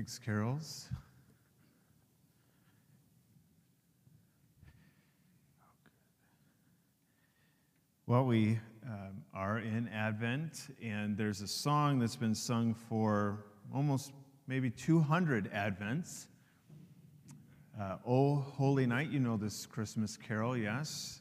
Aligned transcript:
Thanks, 0.00 0.18
carols. 0.18 0.88
Well, 8.06 8.24
we 8.24 8.58
um, 8.86 9.22
are 9.34 9.58
in 9.58 9.88
Advent, 9.88 10.74
and 10.82 11.18
there's 11.18 11.42
a 11.42 11.46
song 11.46 11.98
that's 11.98 12.16
been 12.16 12.34
sung 12.34 12.72
for 12.88 13.44
almost 13.74 14.12
maybe 14.46 14.70
200 14.70 15.52
Advents. 15.52 16.28
Uh, 17.78 17.96
oh, 18.06 18.36
Holy 18.36 18.86
Night, 18.86 19.10
you 19.10 19.20
know 19.20 19.36
this 19.36 19.66
Christmas 19.66 20.16
carol, 20.16 20.56
yes? 20.56 21.20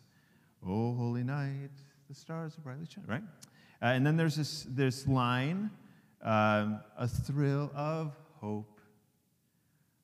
Oh, 0.65 0.95
Holy 0.95 1.25
Night, 1.25 1.71
the 2.07 2.15
stars 2.15 2.57
are 2.57 2.61
brightly 2.61 2.85
shining, 2.85 3.09
right? 3.09 3.23
Uh, 3.81 3.87
and 3.87 4.07
then 4.07 4.15
there's 4.15 4.37
this, 4.37 4.65
this 4.69 5.05
line 5.05 5.69
um, 6.21 6.79
a 6.97 7.09
thrill 7.09 7.71
of 7.75 8.13
hope, 8.39 8.79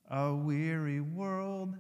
a 0.10 0.34
weary 0.34 1.02
world 1.02 1.76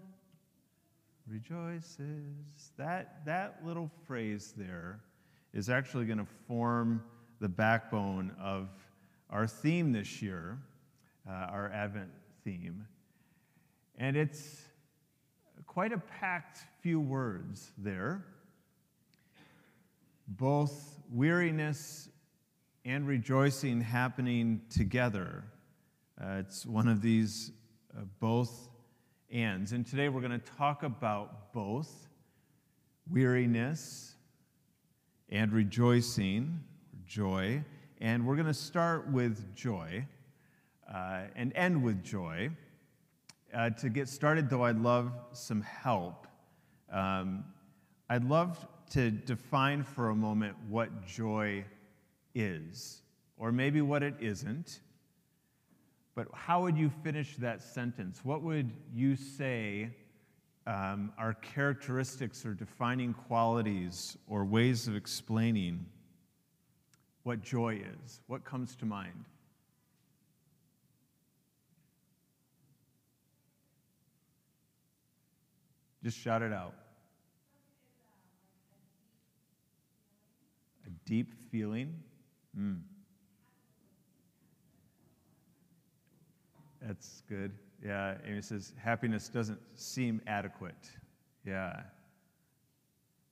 rejoices. 1.27 2.71
That, 2.77 3.25
that 3.25 3.59
little 3.65 3.89
phrase 4.05 4.53
there 4.55 4.99
is 5.53 5.69
actually 5.69 6.05
going 6.05 6.19
to 6.19 6.27
form 6.47 7.03
the 7.39 7.49
backbone 7.49 8.31
of 8.41 8.69
our 9.29 9.47
theme 9.47 9.91
this 9.91 10.21
year, 10.21 10.57
uh, 11.27 11.31
our 11.31 11.71
Advent 11.71 12.11
theme. 12.43 12.87
And 13.97 14.15
it's 14.15 14.61
quite 15.65 15.91
a 15.91 15.97
packed 15.97 16.59
few 16.81 16.99
words 16.99 17.71
there. 17.77 18.25
Both 20.27 20.99
weariness 21.11 22.09
and 22.83 23.07
rejoicing 23.07 23.81
happening 23.81 24.61
together. 24.69 25.43
Uh, 26.21 26.37
it's 26.39 26.65
one 26.65 26.87
of 26.87 27.01
these 27.01 27.51
uh, 27.95 28.01
both 28.21 28.69
ands. 29.31 29.73
And 29.73 29.85
today 29.85 30.07
we're 30.07 30.21
going 30.21 30.39
to 30.39 30.51
talk 30.57 30.83
about 30.83 31.51
both 31.51 32.07
weariness 33.11 34.15
and 35.27 35.51
rejoicing, 35.51 36.57
joy. 37.05 37.61
And 37.99 38.25
we're 38.25 38.35
going 38.35 38.47
to 38.47 38.53
start 38.53 39.11
with 39.11 39.53
joy 39.55 40.05
uh, 40.93 41.23
and 41.35 41.51
end 41.53 41.83
with 41.83 42.01
joy. 42.01 42.49
Uh, 43.53 43.71
to 43.71 43.89
get 43.89 44.07
started, 44.07 44.49
though, 44.49 44.63
I'd 44.63 44.79
love 44.79 45.11
some 45.33 45.61
help. 45.61 46.27
Um, 46.91 47.43
I'd 48.09 48.23
love 48.23 48.65
to 48.91 49.11
define 49.11 49.83
for 49.83 50.11
a 50.11 50.15
moment 50.15 50.55
what 50.69 51.05
joy 51.05 51.65
is, 52.33 53.01
or 53.37 53.51
maybe 53.51 53.81
what 53.81 54.01
it 54.01 54.13
isn't. 54.21 54.79
But 56.15 56.27
how 56.33 56.61
would 56.61 56.77
you 56.77 56.89
finish 57.03 57.35
that 57.37 57.61
sentence? 57.61 58.21
What 58.23 58.41
would 58.41 58.71
you 58.93 59.17
say 59.17 59.89
um, 60.65 61.11
are 61.17 61.33
characteristics 61.33 62.45
or 62.45 62.53
defining 62.53 63.13
qualities 63.13 64.17
or 64.27 64.45
ways 64.45 64.87
of 64.87 64.95
explaining 64.95 65.85
what 67.23 67.41
joy 67.41 67.81
is? 68.03 68.21
What 68.27 68.45
comes 68.45 68.75
to 68.77 68.85
mind? 68.85 69.25
Just 76.01 76.17
shout 76.17 76.41
it 76.41 76.53
out. 76.53 76.75
A 80.85 80.89
deep 81.05 81.33
feeling. 81.51 81.95
Mm. 82.57 82.81
That's 86.85 87.23
good. 87.27 87.51
Yeah, 87.83 88.15
Amy 88.25 88.41
says 88.41 88.73
happiness 88.81 89.27
doesn't 89.27 89.59
seem 89.75 90.21
adequate. 90.27 90.89
Yeah. 91.45 91.81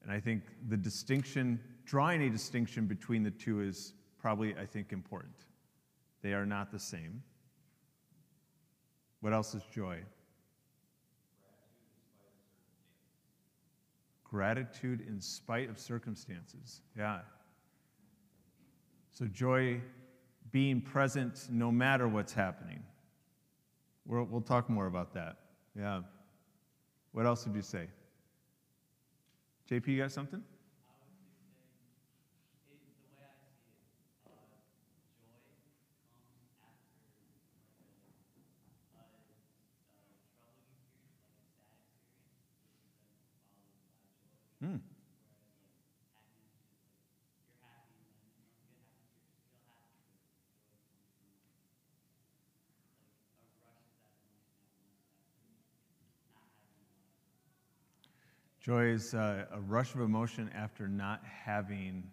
And 0.02 0.12
I 0.12 0.20
think 0.20 0.44
the 0.70 0.78
distinction, 0.78 1.60
drawing 1.86 2.24
a 2.24 2.30
distinction 2.30 2.88
between 2.88 3.24
the 3.24 3.32
two 3.32 3.62
is 3.62 3.94
probably, 4.20 4.56
I 4.56 4.66
think, 4.66 4.92
important. 4.92 5.36
They 6.22 6.34
are 6.34 6.46
not 6.46 6.72
the 6.72 6.80
same. 6.80 7.22
What 9.22 9.34
else 9.34 9.54
is 9.54 9.64
joy? 9.74 10.00
Gratitude 14.24 15.06
in 15.08 15.22
spite 15.22 15.70
of 15.70 15.78
circumstances. 15.78 16.82
Yeah. 16.98 17.20
So, 19.12 19.28
joy 19.28 19.80
being 20.52 20.82
present 20.82 21.48
no 21.52 21.72
matter 21.72 22.08
what's 22.08 22.34
happening. 22.34 22.84
We'll, 24.06 24.26
we'll 24.26 24.42
talk 24.42 24.70
more 24.70 24.88
about 24.88 25.14
that. 25.14 25.38
Yeah. 25.78 26.02
What 27.14 27.26
else 27.26 27.46
would 27.46 27.56
you 27.56 27.62
say? 27.62 27.88
JP, 29.70 29.88
you 29.88 29.98
got 30.00 30.12
something? 30.12 30.42
Hmm. 44.62 44.78
Joy 58.64 58.86
is 58.86 59.14
a, 59.14 59.46
a 59.52 59.60
rush 59.60 59.94
of 59.94 60.00
emotion 60.00 60.50
after 60.56 60.88
not 60.88 61.22
having 61.26 62.10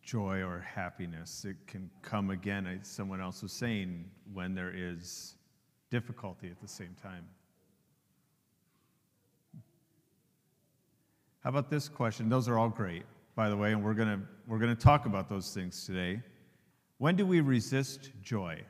joy 0.00 0.40
or 0.40 0.60
happiness. 0.60 1.44
It 1.44 1.56
can 1.66 1.90
come 2.02 2.30
again, 2.30 2.68
as 2.68 2.86
someone 2.86 3.20
else 3.20 3.42
was 3.42 3.52
saying, 3.52 4.04
when 4.32 4.54
there 4.54 4.72
is 4.72 5.34
difficulty 5.90 6.48
at 6.50 6.60
the 6.60 6.68
same 6.68 6.94
time. 7.02 7.24
How 11.40 11.50
about 11.50 11.68
this 11.68 11.88
question? 11.88 12.28
Those 12.28 12.48
are 12.48 12.58
all 12.58 12.68
great, 12.68 13.02
by 13.34 13.48
the 13.48 13.56
way, 13.56 13.72
and 13.72 13.82
we're 13.82 13.94
going 13.94 14.20
to 14.20 14.20
we're 14.46 14.58
going 14.60 14.74
to 14.74 14.80
talk 14.80 15.06
about 15.06 15.28
those 15.28 15.52
things 15.52 15.84
today. 15.84 16.22
When 16.98 17.16
do 17.16 17.26
we 17.26 17.40
resist 17.40 18.10
joy? 18.22 18.62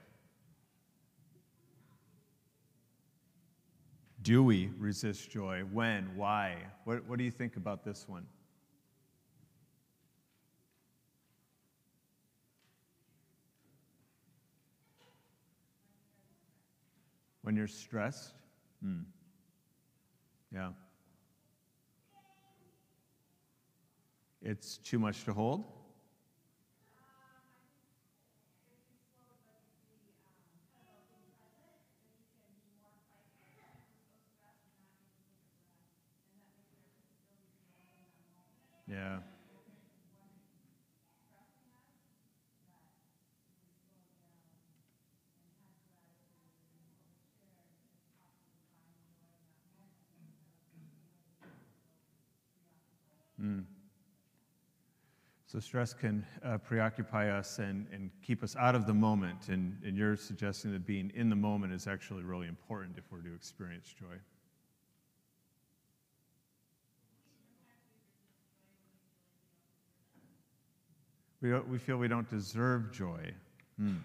Do 4.26 4.42
we 4.42 4.70
resist 4.76 5.30
joy? 5.30 5.62
When? 5.72 6.16
Why? 6.16 6.56
What, 6.82 7.06
what 7.06 7.16
do 7.16 7.22
you 7.22 7.30
think 7.30 7.54
about 7.54 7.84
this 7.84 8.08
one? 8.08 8.26
When 17.42 17.54
you're 17.54 17.68
stressed? 17.68 18.34
Hmm. 18.82 19.02
Yeah. 20.52 20.70
It's 24.42 24.78
too 24.78 24.98
much 24.98 25.22
to 25.26 25.32
hold? 25.32 25.75
Yeah. 38.88 39.18
Mm. 53.40 53.64
So, 55.46 55.60
stress 55.60 55.94
can 55.94 56.24
uh, 56.44 56.58
preoccupy 56.58 57.30
us 57.30 57.58
and, 57.58 57.86
and 57.92 58.10
keep 58.22 58.42
us 58.42 58.56
out 58.56 58.74
of 58.74 58.86
the 58.86 58.94
moment. 58.94 59.48
And, 59.48 59.78
and 59.84 59.96
you're 59.96 60.16
suggesting 60.16 60.72
that 60.72 60.86
being 60.86 61.12
in 61.14 61.28
the 61.28 61.36
moment 61.36 61.72
is 61.72 61.86
actually 61.86 62.22
really 62.22 62.48
important 62.48 62.96
if 62.98 63.04
we're 63.10 63.20
to 63.20 63.34
experience 63.34 63.94
joy. 63.98 64.16
We, 71.42 71.52
we 71.60 71.78
feel 71.78 71.96
we 71.96 72.08
don't 72.08 72.28
deserve 72.28 72.92
joy. 72.92 73.32
Hmm. 73.78 73.96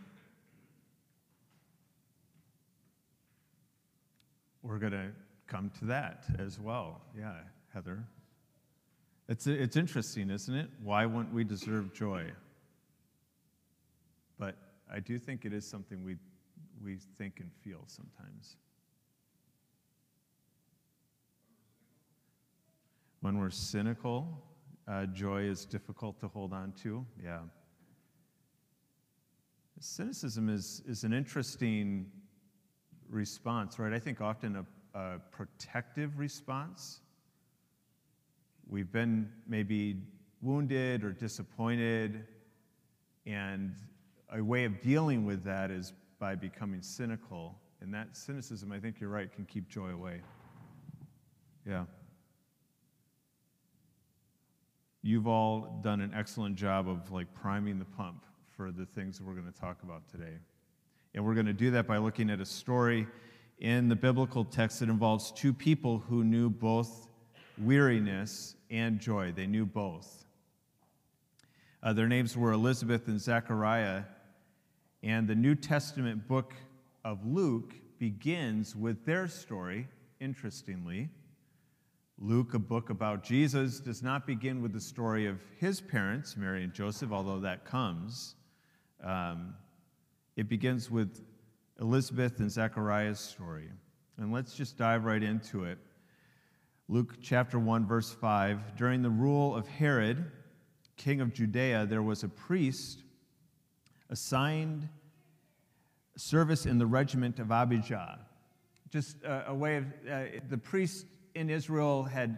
We're 4.64 4.78
going 4.78 4.92
to 4.92 5.08
come 5.48 5.72
to 5.80 5.86
that 5.86 6.26
as 6.40 6.60
well. 6.60 7.02
Yeah, 7.18 7.34
Heather. 7.74 8.04
It's, 9.28 9.48
it's 9.48 9.78
interesting, 9.78 10.30
isn't 10.30 10.54
it? 10.54 10.70
Why 10.84 11.06
wouldn't 11.06 11.34
we 11.34 11.44
deserve 11.44 11.94
joy? 11.94 12.26
But 14.38 14.56
I 14.92 15.00
do 15.00 15.18
think 15.18 15.46
it 15.46 15.54
is 15.54 15.66
something 15.66 16.04
we, 16.04 16.18
we 16.84 16.98
think 17.18 17.40
and 17.40 17.50
feel 17.64 17.84
sometimes. 17.88 18.58
When 23.22 23.40
we're 23.40 23.52
cynical, 23.52 24.44
uh, 24.88 25.06
joy 25.08 25.44
is 25.44 25.66
difficult 25.66 26.20
to 26.20 26.28
hold 26.28 26.54
on 26.54 26.74
to. 26.84 27.06
Yeah. 27.24 27.40
Cynicism 29.80 30.50
is, 30.50 30.84
is 30.88 31.04
an 31.04 31.14
interesting 31.14 32.06
response, 33.10 33.80
right? 33.80 33.94
I 33.94 34.00
think 34.00 34.22
often 34.22 34.58
a, 34.94 35.00
a 35.00 35.20
protective 35.32 36.20
response. 36.20 37.00
We've 38.70 38.92
been 38.92 39.30
maybe 39.48 39.98
wounded 40.42 41.04
or 41.04 41.12
disappointed, 41.12 42.26
and 43.26 43.76
a 44.32 44.44
way 44.44 44.66
of 44.66 44.82
dealing 44.82 45.26
with 45.26 45.44
that 45.44 45.72
is 45.72 45.94
by 46.20 46.36
becoming 46.36 46.82
cynical. 46.82 47.58
And 47.82 47.94
that 47.94 48.16
cynicism, 48.16 48.72
I 48.72 48.80
think 48.80 49.00
you're 49.00 49.10
right, 49.10 49.32
can 49.34 49.46
keep 49.46 49.68
joy 49.68 49.90
away. 49.90 50.22
Yeah. 51.68 51.86
You've 55.04 55.28
all 55.28 55.80
done 55.84 56.02
an 56.02 56.14
excellent 56.16 56.56
job 56.56 56.88
of 56.88 57.12
like 57.12 57.34
priming 57.34 57.80
the 57.80 57.86
pump 57.86 58.24
for 58.56 58.72
the 58.72 58.86
things 58.86 59.18
that 59.18 59.26
we're 59.26 59.34
going 59.34 59.52
to 59.52 59.60
talk 59.60 59.82
about 59.84 60.08
today. 60.08 60.38
And 61.16 61.26
we're 61.26 61.34
going 61.34 61.48
to 61.48 61.54
do 61.54 61.72
that 61.72 61.88
by 61.88 61.98
looking 61.98 62.30
at 62.30 62.40
a 62.40 62.46
story 62.46 63.08
in 63.60 63.90
the 63.90 63.96
biblical 63.96 64.46
text 64.46 64.80
that 64.80 64.90
involves 64.90 65.32
two 65.32 65.54
people 65.54 66.00
who 66.00 66.24
knew 66.24 66.50
both 66.50 67.08
weariness 67.58 68.56
and 68.70 69.00
joy. 69.00 69.32
They 69.32 69.48
knew 69.48 69.66
both. 69.66 70.26
Uh, 71.84 71.94
their 71.94 72.08
names 72.08 72.38
were 72.38 72.52
Elizabeth 72.52 73.08
and 73.08 73.20
Zechariah, 73.20 74.04
and 75.02 75.28
the 75.28 75.36
New 75.36 75.56
Testament 75.56 76.28
book 76.28 76.54
of 77.04 77.26
Luke 77.26 77.74
begins 77.98 78.76
with 78.76 79.04
their 79.06 79.28
story, 79.28 79.88
interestingly. 80.20 81.10
Luke, 82.24 82.54
a 82.54 82.60
book 82.60 82.92
about 82.92 83.24
Jesus, 83.24 83.80
does 83.80 84.04
not 84.04 84.28
begin 84.28 84.62
with 84.62 84.74
the 84.74 84.80
story 84.80 85.26
of 85.26 85.40
his 85.58 85.82
parents, 85.82 86.38
Mary 86.38 86.64
and 86.64 86.72
Joseph, 86.72 87.12
although 87.12 87.40
that 87.40 87.66
comes. 87.66 88.36
Um, 89.04 89.56
it 90.36 90.48
begins 90.48 90.92
with 90.92 91.24
Elizabeth 91.80 92.40
and 92.40 92.52
Zechariah's 92.52 93.20
story. 93.20 93.70
And 94.18 94.32
let's 94.32 94.54
just 94.54 94.78
dive 94.78 95.06
right 95.06 95.24
into 95.24 95.64
it. 95.64 95.80
Luke 96.88 97.16
chapter 97.24 97.58
1, 97.58 97.88
verse 97.88 98.12
5. 98.12 98.76
During 98.78 99.02
the 99.02 99.10
rule 99.10 99.56
of 99.56 99.68
Herod, 99.68 100.24
king 100.98 101.22
of 101.22 101.34
Judea, 101.34 101.88
there 101.88 102.04
was 102.04 102.22
a 102.22 102.30
priest 102.30 103.02
assigned 104.12 104.88
service 106.18 106.68
in 106.68 106.78
the 106.78 106.86
regiment 106.86 107.40
of 107.40 107.52
Abijah. 107.52 108.20
Just 108.92 109.24
a, 109.24 109.50
a 109.50 109.56
way 109.56 109.78
of, 109.78 109.86
uh, 110.08 110.24
the 110.48 110.58
priests 110.60 111.06
in 111.36 111.50
Israel 111.50 112.04
had, 112.04 112.38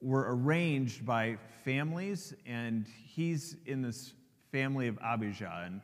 were 0.00 0.26
arranged 0.28 1.04
by 1.04 1.38
families, 1.64 2.34
and 2.46 2.86
he's 3.06 3.56
in 3.66 3.82
this 3.82 4.12
family 4.52 4.88
of 4.88 4.98
Abijah. 5.02 5.62
And 5.64 5.80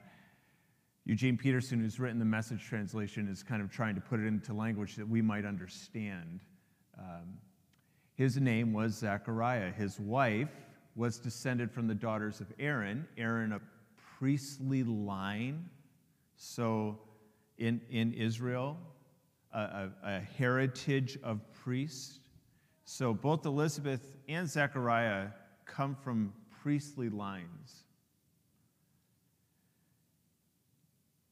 Eugene 1.04 1.36
Peterson, 1.36 1.80
who's 1.80 1.98
written 1.98 2.18
the 2.18 2.24
message 2.24 2.64
translation, 2.64 3.28
is 3.28 3.42
kind 3.42 3.62
of 3.62 3.70
trying 3.70 3.94
to 3.94 4.00
put 4.00 4.20
it 4.20 4.26
into 4.26 4.52
language 4.52 4.96
that 4.96 5.08
we 5.08 5.22
might 5.22 5.44
understand. 5.44 6.40
Um, 6.98 7.38
his 8.14 8.36
name 8.36 8.72
was 8.72 8.94
Zechariah. 8.94 9.72
His 9.72 9.98
wife 9.98 10.50
was 10.94 11.18
descended 11.18 11.72
from 11.72 11.86
the 11.86 11.94
daughters 11.94 12.40
of 12.40 12.52
Aaron, 12.58 13.06
Aaron, 13.16 13.52
a 13.52 13.60
priestly 14.18 14.82
line. 14.82 15.70
So 16.36 16.98
in, 17.58 17.80
in 17.90 18.12
Israel, 18.12 18.76
a, 19.52 19.58
a, 19.58 19.90
a 20.04 20.20
heritage 20.20 21.18
of 21.22 21.40
priests. 21.52 22.19
So 22.92 23.14
both 23.14 23.46
Elizabeth 23.46 24.16
and 24.28 24.50
Zechariah 24.50 25.28
come 25.64 25.94
from 25.94 26.32
priestly 26.60 27.08
lines. 27.08 27.84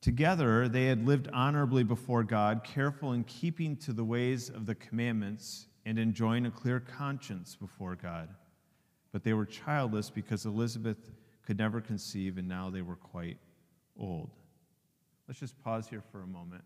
Together, 0.00 0.68
they 0.68 0.84
had 0.84 1.04
lived 1.04 1.28
honorably 1.32 1.82
before 1.82 2.22
God, 2.22 2.62
careful 2.62 3.12
in 3.12 3.24
keeping 3.24 3.76
to 3.78 3.92
the 3.92 4.04
ways 4.04 4.50
of 4.50 4.66
the 4.66 4.76
commandments 4.76 5.66
and 5.84 5.98
enjoying 5.98 6.46
a 6.46 6.50
clear 6.52 6.78
conscience 6.78 7.56
before 7.56 7.96
God. 7.96 8.28
But 9.10 9.24
they 9.24 9.32
were 9.32 9.44
childless 9.44 10.10
because 10.10 10.46
Elizabeth 10.46 11.10
could 11.44 11.58
never 11.58 11.80
conceive, 11.80 12.38
and 12.38 12.46
now 12.46 12.70
they 12.70 12.82
were 12.82 12.94
quite 12.94 13.38
old. 13.98 14.30
Let's 15.26 15.40
just 15.40 15.60
pause 15.64 15.88
here 15.88 16.04
for 16.12 16.22
a 16.22 16.26
moment. 16.28 16.62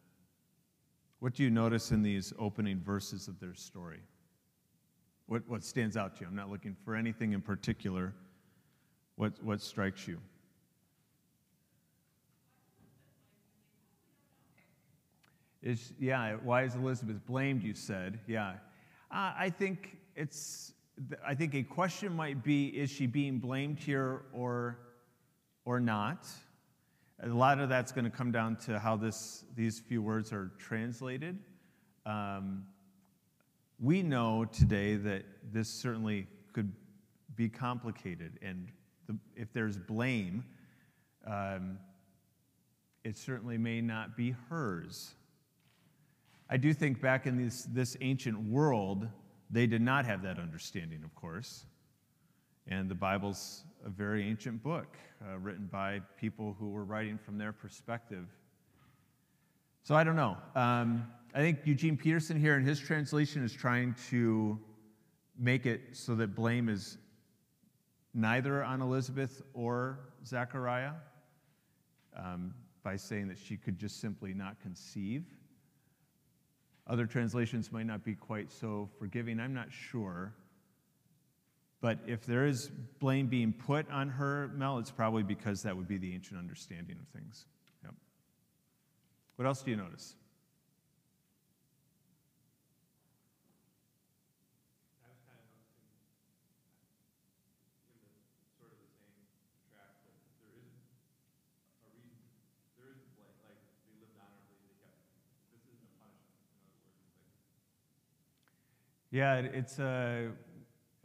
What 1.20 1.32
do 1.32 1.44
you 1.44 1.50
notice 1.50 1.92
in 1.92 2.02
these 2.02 2.34
opening 2.38 2.78
verses 2.78 3.26
of 3.26 3.40
their 3.40 3.54
story? 3.54 4.00
What, 5.32 5.48
what 5.48 5.64
stands 5.64 5.96
out 5.96 6.16
to 6.16 6.20
you? 6.20 6.26
I'm 6.26 6.36
not 6.36 6.50
looking 6.50 6.76
for 6.84 6.94
anything 6.94 7.32
in 7.32 7.40
particular. 7.40 8.12
What, 9.16 9.32
what 9.42 9.62
strikes 9.62 10.06
you? 10.06 10.18
Is, 15.62 15.94
yeah, 15.98 16.34
why 16.34 16.64
is 16.64 16.74
Elizabeth 16.74 17.24
blamed, 17.24 17.62
you 17.62 17.72
said. 17.72 18.20
Yeah. 18.26 18.56
Uh, 19.10 19.32
I 19.34 19.48
think 19.48 19.96
it's, 20.14 20.74
I 21.26 21.34
think 21.34 21.54
a 21.54 21.62
question 21.62 22.14
might 22.14 22.44
be 22.44 22.66
is 22.66 22.90
she 22.90 23.06
being 23.06 23.38
blamed 23.38 23.78
here 23.78 24.24
or, 24.34 24.80
or 25.64 25.80
not? 25.80 26.26
A 27.22 27.28
lot 27.28 27.58
of 27.58 27.70
that's 27.70 27.90
going 27.90 28.04
to 28.04 28.10
come 28.10 28.32
down 28.32 28.56
to 28.66 28.78
how 28.78 28.96
this, 28.96 29.46
these 29.56 29.80
few 29.80 30.02
words 30.02 30.30
are 30.30 30.50
translated. 30.58 31.38
Um, 32.04 32.66
we 33.82 34.00
know 34.00 34.44
today 34.44 34.94
that 34.94 35.24
this 35.52 35.68
certainly 35.68 36.28
could 36.52 36.72
be 37.34 37.48
complicated, 37.48 38.38
and 38.40 38.68
the, 39.08 39.16
if 39.34 39.52
there's 39.52 39.76
blame, 39.76 40.44
um, 41.26 41.78
it 43.02 43.16
certainly 43.16 43.58
may 43.58 43.80
not 43.80 44.16
be 44.16 44.36
hers. 44.48 45.14
I 46.48 46.58
do 46.58 46.72
think 46.72 47.00
back 47.00 47.26
in 47.26 47.42
this, 47.42 47.66
this 47.72 47.96
ancient 48.00 48.38
world, 48.38 49.08
they 49.50 49.66
did 49.66 49.82
not 49.82 50.06
have 50.06 50.22
that 50.22 50.38
understanding, 50.38 51.02
of 51.02 51.12
course. 51.16 51.66
And 52.68 52.88
the 52.88 52.94
Bible's 52.94 53.64
a 53.84 53.88
very 53.88 54.28
ancient 54.28 54.62
book 54.62 54.96
uh, 55.20 55.38
written 55.38 55.68
by 55.72 56.00
people 56.16 56.54
who 56.60 56.70
were 56.70 56.84
writing 56.84 57.18
from 57.18 57.36
their 57.36 57.52
perspective. 57.52 58.28
So 59.82 59.96
I 59.96 60.04
don't 60.04 60.14
know. 60.14 60.36
Um, 60.54 61.08
I 61.34 61.38
think 61.38 61.60
Eugene 61.64 61.96
Peterson 61.96 62.38
here 62.38 62.56
in 62.56 62.64
his 62.64 62.78
translation 62.78 63.42
is 63.42 63.54
trying 63.54 63.94
to 64.10 64.58
make 65.38 65.64
it 65.64 65.80
so 65.92 66.14
that 66.16 66.34
blame 66.34 66.68
is 66.68 66.98
neither 68.12 68.62
on 68.62 68.82
Elizabeth 68.82 69.40
or 69.54 70.00
Zechariah 70.26 70.92
um, 72.14 72.52
by 72.82 72.96
saying 72.96 73.28
that 73.28 73.38
she 73.38 73.56
could 73.56 73.78
just 73.78 73.98
simply 73.98 74.34
not 74.34 74.60
conceive. 74.60 75.24
Other 76.86 77.06
translations 77.06 77.72
might 77.72 77.86
not 77.86 78.04
be 78.04 78.14
quite 78.14 78.52
so 78.52 78.90
forgiving. 78.98 79.40
I'm 79.40 79.54
not 79.54 79.72
sure. 79.72 80.34
But 81.80 81.98
if 82.06 82.26
there 82.26 82.46
is 82.46 82.70
blame 83.00 83.28
being 83.28 83.54
put 83.54 83.90
on 83.90 84.10
her, 84.10 84.50
Mel, 84.54 84.78
it's 84.78 84.90
probably 84.90 85.22
because 85.22 85.62
that 85.62 85.74
would 85.74 85.88
be 85.88 85.96
the 85.96 86.12
ancient 86.12 86.38
understanding 86.38 86.96
of 87.00 87.08
things. 87.08 87.46
Yep. 87.84 87.94
What 89.36 89.46
else 89.46 89.62
do 89.62 89.70
you 89.70 89.78
notice? 89.78 90.14
Yeah, 109.12 109.34
it's 109.34 109.78
a, 109.78 110.30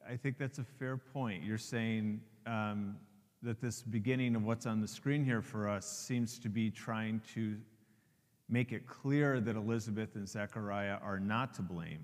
I 0.09 0.15
think 0.15 0.37
that's 0.37 0.59
a 0.59 0.63
fair 0.63 0.95
point. 0.95 1.43
You're 1.43 1.57
saying 1.57 2.21
um, 2.45 2.95
that 3.43 3.59
this 3.59 3.81
beginning 3.81 4.33
of 4.37 4.45
what's 4.45 4.65
on 4.65 4.79
the 4.79 4.87
screen 4.87 5.25
here 5.25 5.41
for 5.41 5.67
us 5.67 5.85
seems 5.85 6.39
to 6.39 6.47
be 6.47 6.71
trying 6.71 7.19
to 7.33 7.57
make 8.47 8.71
it 8.71 8.87
clear 8.87 9.41
that 9.41 9.57
Elizabeth 9.57 10.15
and 10.15 10.25
Zechariah 10.25 10.99
are 11.03 11.19
not 11.19 11.53
to 11.55 11.61
blame. 11.61 11.99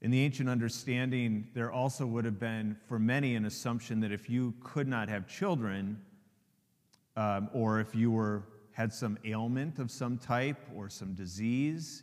In 0.00 0.10
the 0.10 0.20
ancient 0.24 0.48
understanding, 0.48 1.46
there 1.54 1.70
also 1.70 2.04
would 2.04 2.24
have 2.24 2.40
been, 2.40 2.76
for 2.88 2.98
many, 2.98 3.36
an 3.36 3.44
assumption 3.44 4.00
that 4.00 4.10
if 4.10 4.28
you 4.28 4.52
could 4.64 4.88
not 4.88 5.08
have 5.08 5.28
children, 5.28 5.96
um, 7.16 7.50
or 7.52 7.78
if 7.78 7.94
you 7.94 8.10
were 8.10 8.42
had 8.72 8.92
some 8.92 9.16
ailment 9.24 9.78
of 9.78 9.92
some 9.92 10.18
type 10.18 10.58
or 10.74 10.88
some 10.88 11.14
disease, 11.14 12.02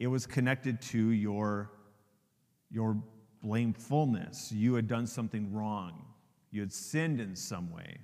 it 0.00 0.06
was 0.06 0.26
connected 0.26 0.80
to 0.80 1.10
your, 1.10 1.70
your 2.70 2.96
blamefulness. 3.44 4.50
You 4.50 4.74
had 4.74 4.88
done 4.88 5.06
something 5.06 5.52
wrong, 5.52 6.06
you 6.50 6.62
had 6.62 6.72
sinned 6.72 7.20
in 7.20 7.36
some 7.36 7.70
way. 7.70 7.98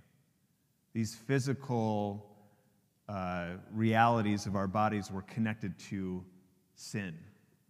These 0.92 1.14
physical 1.14 2.30
uh, 3.08 3.54
realities 3.72 4.46
of 4.46 4.56
our 4.56 4.68
bodies 4.68 5.10
were 5.10 5.22
connected 5.22 5.78
to 5.90 6.24
sin. 6.74 7.14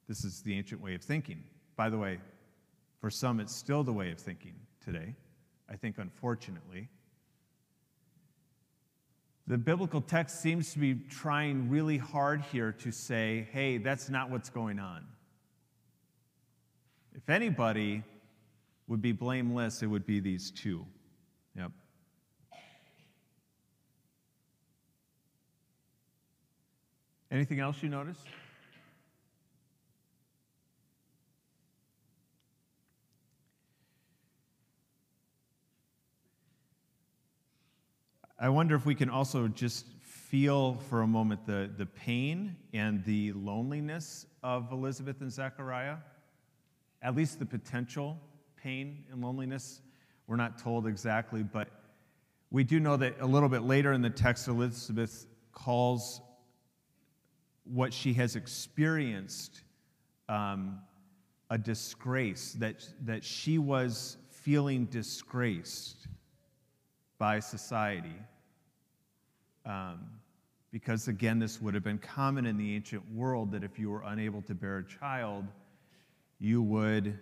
This 0.08 0.24
is 0.24 0.42
the 0.42 0.54
ancient 0.54 0.80
way 0.80 0.94
of 0.94 1.02
thinking. 1.02 1.42
By 1.76 1.88
the 1.88 1.98
way, 1.98 2.18
for 3.00 3.10
some, 3.10 3.40
it's 3.40 3.54
still 3.54 3.84
the 3.84 3.92
way 3.92 4.10
of 4.10 4.18
thinking 4.18 4.54
today, 4.84 5.14
I 5.70 5.76
think, 5.76 5.98
unfortunately. 5.98 6.88
The 9.48 9.56
biblical 9.56 10.00
text 10.00 10.40
seems 10.40 10.72
to 10.72 10.78
be 10.80 10.94
trying 10.94 11.70
really 11.70 11.98
hard 11.98 12.42
here 12.52 12.72
to 12.80 12.90
say, 12.90 13.46
hey, 13.52 13.78
that's 13.78 14.08
not 14.08 14.28
what's 14.28 14.50
going 14.50 14.80
on. 14.80 15.06
If 17.14 17.30
anybody 17.30 18.02
would 18.88 19.00
be 19.00 19.12
blameless, 19.12 19.82
it 19.82 19.86
would 19.86 20.04
be 20.04 20.18
these 20.18 20.50
two. 20.50 20.84
Yep. 21.56 21.70
Anything 27.30 27.60
else 27.60 27.82
you 27.82 27.88
notice? 27.88 28.18
I 38.46 38.48
wonder 38.48 38.76
if 38.76 38.86
we 38.86 38.94
can 38.94 39.10
also 39.10 39.48
just 39.48 39.86
feel 40.02 40.76
for 40.88 41.02
a 41.02 41.06
moment 41.08 41.44
the, 41.46 41.68
the 41.76 41.86
pain 41.86 42.54
and 42.72 43.04
the 43.04 43.32
loneliness 43.32 44.24
of 44.40 44.70
Elizabeth 44.70 45.20
and 45.20 45.32
Zechariah, 45.32 45.96
at 47.02 47.16
least 47.16 47.40
the 47.40 47.44
potential 47.44 48.16
pain 48.56 49.02
and 49.10 49.20
loneliness. 49.20 49.80
We're 50.28 50.36
not 50.36 50.58
told 50.60 50.86
exactly, 50.86 51.42
but 51.42 51.70
we 52.52 52.62
do 52.62 52.78
know 52.78 52.96
that 52.96 53.16
a 53.18 53.26
little 53.26 53.48
bit 53.48 53.62
later 53.62 53.92
in 53.92 54.00
the 54.00 54.10
text, 54.10 54.46
Elizabeth 54.46 55.26
calls 55.50 56.20
what 57.64 57.92
she 57.92 58.12
has 58.12 58.36
experienced 58.36 59.62
um, 60.28 60.78
a 61.50 61.58
disgrace, 61.58 62.52
that, 62.60 62.88
that 63.06 63.24
she 63.24 63.58
was 63.58 64.18
feeling 64.30 64.84
disgraced 64.84 66.06
by 67.18 67.40
society. 67.40 68.14
Um, 69.66 70.08
because 70.70 71.08
again, 71.08 71.38
this 71.38 71.60
would 71.60 71.74
have 71.74 71.82
been 71.82 71.98
common 71.98 72.46
in 72.46 72.56
the 72.56 72.74
ancient 72.74 73.02
world 73.12 73.50
that 73.52 73.64
if 73.64 73.78
you 73.78 73.90
were 73.90 74.02
unable 74.06 74.42
to 74.42 74.54
bear 74.54 74.78
a 74.78 74.84
child, 74.84 75.44
you 76.38 76.62
would 76.62 77.18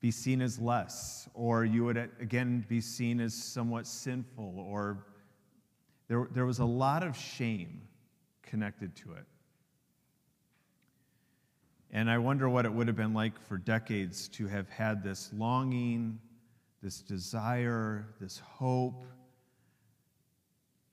be 0.00 0.10
seen 0.10 0.40
as 0.40 0.58
less, 0.58 1.28
or 1.34 1.64
you 1.64 1.84
would 1.84 1.96
again 2.20 2.64
be 2.68 2.80
seen 2.80 3.20
as 3.20 3.34
somewhat 3.34 3.86
sinful, 3.86 4.54
or 4.58 5.04
there, 6.08 6.28
there 6.32 6.46
was 6.46 6.58
a 6.58 6.64
lot 6.64 7.02
of 7.02 7.16
shame 7.16 7.82
connected 8.42 8.94
to 8.96 9.12
it. 9.12 9.24
And 11.92 12.10
I 12.10 12.18
wonder 12.18 12.48
what 12.48 12.64
it 12.64 12.72
would 12.72 12.86
have 12.86 12.96
been 12.96 13.14
like 13.14 13.40
for 13.40 13.58
decades 13.58 14.28
to 14.28 14.46
have 14.46 14.68
had 14.68 15.02
this 15.02 15.30
longing, 15.34 16.20
this 16.82 17.00
desire, 17.00 18.06
this 18.20 18.38
hope, 18.38 19.04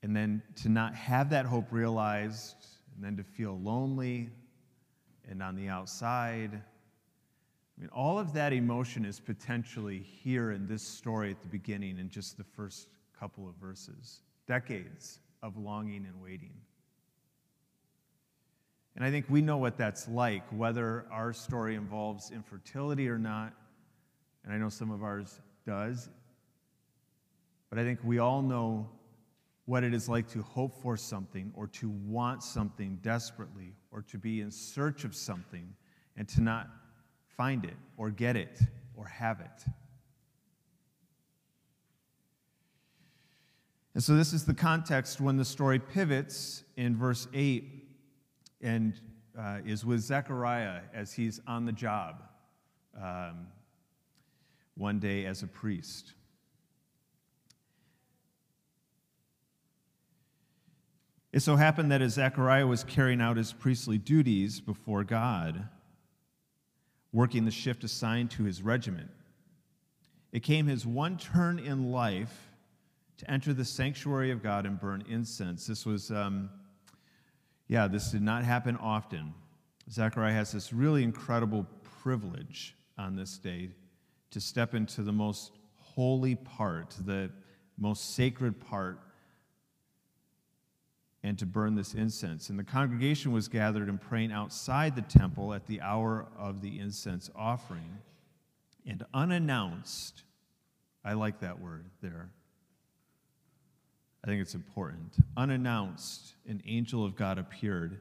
and 0.08 0.16
then 0.16 0.42
to 0.56 0.70
not 0.70 0.96
have 0.96 1.30
that 1.32 1.46
hope 1.46 1.66
realized, 1.70 2.56
and 2.96 3.04
then 3.04 3.18
to 3.18 3.24
feel 3.24 3.60
lonely 3.60 4.30
and 5.30 5.44
on 5.44 5.54
the 5.54 5.68
outside. 5.68 6.54
I 6.54 7.82
mean, 7.82 7.90
all 7.90 8.18
of 8.18 8.32
that 8.32 8.54
emotion 8.54 9.04
is 9.04 9.20
potentially 9.20 10.00
here 10.00 10.52
in 10.52 10.66
this 10.66 10.82
story 10.82 11.30
at 11.30 11.42
the 11.42 11.50
beginning 11.50 12.00
in 12.00 12.08
just 12.10 12.38
the 12.38 12.46
first 12.46 12.88
couple 13.20 13.50
of 13.50 13.56
verses. 13.56 14.22
Decades 14.48 15.20
of 15.44 15.58
longing 15.58 16.06
and 16.06 16.22
waiting. 16.24 16.54
And 18.96 19.04
I 19.04 19.12
think 19.12 19.26
we 19.28 19.42
know 19.42 19.58
what 19.58 19.78
that's 19.78 20.08
like, 20.08 20.44
whether 20.54 21.06
our 21.12 21.34
story 21.34 21.76
involves 21.76 22.32
infertility 22.32 23.10
or 23.10 23.20
not. 23.20 23.52
And 24.46 24.54
I 24.54 24.58
know 24.58 24.70
some 24.70 24.90
of 24.90 25.04
ours 25.04 25.42
does. 25.66 26.08
But 27.70 27.78
I 27.78 27.84
think 27.84 28.00
we 28.06 28.20
all 28.20 28.42
know 28.42 28.88
what 29.68 29.84
it 29.84 29.94
is 29.94 30.08
like 30.08 30.30
to 30.30 30.42
hope 30.42 30.82
for 30.82 30.96
something 30.96 31.52
or 31.54 31.68
to 31.68 31.90
want 31.90 32.42
something 32.42 32.98
desperately 33.02 33.76
or 33.92 34.02
to 34.02 34.18
be 34.18 34.40
in 34.40 34.50
search 34.50 35.04
of 35.04 35.14
something 35.14 35.74
and 36.16 36.26
to 36.26 36.42
not 36.42 36.70
find 37.36 37.66
it 37.66 37.76
or 37.98 38.10
get 38.10 38.38
it 38.38 38.62
or 38.96 39.06
have 39.06 39.42
it. 39.42 39.66
And 43.94 44.02
so, 44.02 44.16
this 44.16 44.32
is 44.32 44.46
the 44.46 44.54
context 44.54 45.20
when 45.20 45.36
the 45.36 45.44
story 45.44 45.80
pivots 45.80 46.64
in 46.78 46.96
verse 46.96 47.28
8 47.34 47.66
and 48.62 48.98
uh, 49.38 49.58
is 49.66 49.84
with 49.84 50.00
Zechariah 50.00 50.80
as 50.94 51.12
he's 51.12 51.42
on 51.46 51.66
the 51.66 51.74
job 51.74 52.24
um, 52.98 53.48
one 54.76 55.00
day 55.00 55.26
as 55.26 55.44
a 55.44 55.48
priest. 55.48 56.14
It 61.34 61.42
so 61.42 61.56
happened 61.56 61.92
that 61.92 62.02
as 62.02 62.14
Zechariah 62.14 62.68
was 62.68 62.84
carrying 62.84 63.22
out 63.22 63.38
his 63.38 63.52
priestly 63.52 63.98
duties 63.98 64.62
before 64.62 65.04
God, 65.04 65.68
working 67.12 67.46
the 67.46 67.52
shift 67.52 67.84
assigned 67.84 68.32
to 68.32 68.44
his 68.44 68.62
regiment, 68.62 69.10
it 70.32 70.42
came 70.42 70.68
his 70.68 70.86
one 70.86 71.18
turn 71.18 71.60
in 71.60 71.92
life 71.92 72.52
to 73.18 73.30
enter 73.30 73.54
the 73.54 73.66
sanctuary 73.66 74.32
of 74.32 74.44
God 74.44 74.66
and 74.66 74.80
burn 74.80 75.04
incense. 75.10 75.66
This 75.66 75.86
was, 75.86 76.12
um, 76.12 76.50
yeah, 77.68 77.88
this 77.88 78.12
did 78.12 78.22
not 78.22 78.44
happen 78.44 78.78
often. 78.78 79.34
Zechariah 79.90 80.34
has 80.34 80.52
this 80.52 80.72
really 80.72 81.04
incredible 81.04 81.66
privilege 82.04 82.76
on 82.98 83.16
this 83.16 83.38
day 83.38 83.72
to 84.32 84.40
step 84.40 84.74
into 84.74 85.02
the 85.02 85.12
most 85.12 85.52
holy 85.76 86.36
part, 86.36 86.96
the 87.06 87.32
most 87.78 88.16
sacred 88.16 88.60
part 88.60 89.00
and 91.28 91.38
to 91.38 91.46
burn 91.46 91.76
this 91.76 91.94
incense. 91.94 92.50
And 92.50 92.58
the 92.58 92.64
congregation 92.64 93.34
was 93.34 93.50
gathered 93.50 93.90
and 93.90 94.00
praying 94.00 94.32
outside 94.32 94.96
the 94.96 95.02
temple 95.02 95.54
at 95.54 95.68
the 95.68 95.82
hour 95.82 96.26
of 96.40 96.62
the 96.62 96.80
incense 96.80 97.30
offering. 97.36 97.98
And 98.86 99.04
unannounced, 99.14 100.24
I 101.04 101.14
like 101.14 101.42
that 101.42 101.60
word 101.60 101.90
there. 102.02 102.30
I 104.24 104.28
think 104.28 104.42
it's 104.42 104.56
important. 104.56 105.18
Unannounced, 105.36 106.36
an 106.48 106.62
angel 106.66 107.04
of 107.04 107.18
God 107.18 107.38
appeared 107.38 108.00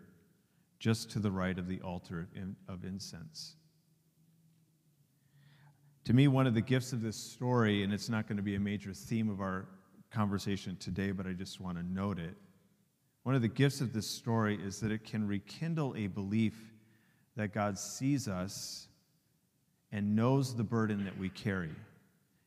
just 0.79 1.11
to 1.11 1.19
the 1.19 1.33
right 1.33 1.59
of 1.59 1.67
the 1.67 1.81
altar 1.81 2.29
of 2.69 2.85
incense. 2.85 3.57
To 6.05 6.13
me, 6.13 6.29
one 6.29 6.47
of 6.47 6.55
the 6.55 6.61
gifts 6.61 6.93
of 6.93 7.03
this 7.03 7.17
story, 7.17 7.83
and 7.83 7.93
it's 7.93 8.09
not 8.09 8.29
going 8.29 8.37
to 8.37 8.43
be 8.43 8.55
a 8.55 8.61
major 8.61 8.95
theme 8.95 9.29
of 9.29 9.41
our 9.41 9.67
conversation 10.13 10.77
today, 10.77 11.11
but 11.11 11.27
I 11.27 11.33
just 11.33 11.61
want 11.61 11.77
to 11.77 11.83
note 11.83 12.21
it, 12.21 12.37
one 13.27 13.35
of 13.35 13.43
the 13.43 13.49
gifts 13.49 13.81
of 13.81 13.93
this 13.93 14.07
story 14.07 14.57
is 14.65 14.79
that 14.79 14.93
it 14.93 15.03
can 15.03 15.27
rekindle 15.27 15.93
a 15.97 16.07
belief 16.07 16.55
that 17.35 17.53
God 17.53 17.77
sees 17.77 18.29
us 18.29 18.87
and 19.91 20.15
knows 20.15 20.55
the 20.55 20.63
burden 20.63 21.05
that 21.07 21.19
we 21.19 21.29
carry, 21.31 21.75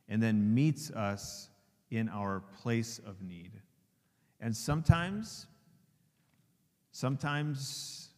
and 0.07 0.23
then 0.23 0.55
meets 0.55 0.89
us 0.91 1.49
in 1.91 2.07
our 2.07 2.41
place 2.61 3.01
of 3.05 3.21
need. 3.21 3.51
And 4.39 4.55
sometimes, 4.55 5.47
sometimes 6.93 8.11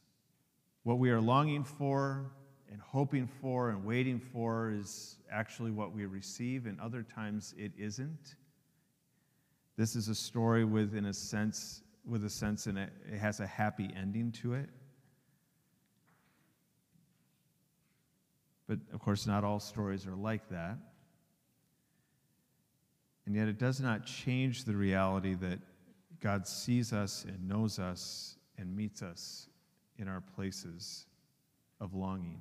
what 0.84 1.00
we 1.00 1.10
are 1.10 1.20
longing 1.20 1.63
for 1.63 2.30
and 2.72 2.80
hoping 2.80 3.25
for 3.25 3.72
and 3.72 3.84
waiting 3.84 4.20
for 4.20 4.70
is 4.70 5.18
actually 5.32 5.72
what 5.72 5.94
we 5.94 6.06
receive, 6.06 6.68
and 6.68 6.80
other 6.80 7.01
times 7.01 7.56
it 7.58 7.72
isn't. 7.75 8.36
This 9.77 9.96
is 9.96 10.10
a 10.10 10.15
story 10.15 10.63
with, 10.63 10.94
in 10.94 11.06
a 11.06 11.13
sense, 11.15 11.82
with 12.05 12.25
a 12.25 12.29
sense 12.29 12.67
in 12.67 12.77
it, 12.77 12.91
it 13.12 13.17
has 13.17 13.39
a 13.39 13.48
happy 13.48 13.89
ending 13.96 14.31
to 14.31 14.53
it. 14.53 14.70
But 18.67 18.79
of 18.93 19.01
course, 19.01 19.27
not 19.27 19.43
all 19.43 19.60
stories 19.60 20.08
are 20.08 20.15
like 20.15 20.50
that. 20.50 20.77
And 23.25 23.36
yet, 23.36 23.48
it 23.48 23.60
does 23.60 23.79
not 23.79 24.05
change 24.05 24.63
the 24.63 24.75
reality 24.75 25.36
that 25.36 25.60
God 26.22 26.48
sees 26.48 26.91
us 26.91 27.25
and 27.27 27.48
knows 27.48 27.79
us 27.79 28.38
and 28.58 28.75
meets 28.75 29.01
us 29.01 29.48
in 29.98 30.08
our 30.08 30.22
places 30.22 31.05
of 31.79 31.93
longing. 31.93 32.39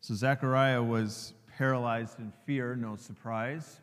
So, 0.00 0.14
Zechariah 0.14 0.82
was 0.82 1.32
paralyzed 1.56 2.18
in 2.18 2.32
fear, 2.44 2.76
no 2.76 2.96
surprise. 2.96 3.80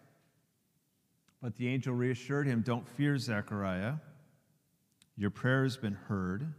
But 1.43 1.57
the 1.57 1.67
angel 1.67 1.93
reassured 1.93 2.47
him 2.47 2.61
Don't 2.61 2.87
fear, 2.87 3.17
Zechariah. 3.17 3.95
Your 5.17 5.29
prayer 5.29 5.63
has 5.63 5.75
been 5.75 5.93
heard. 5.93 6.53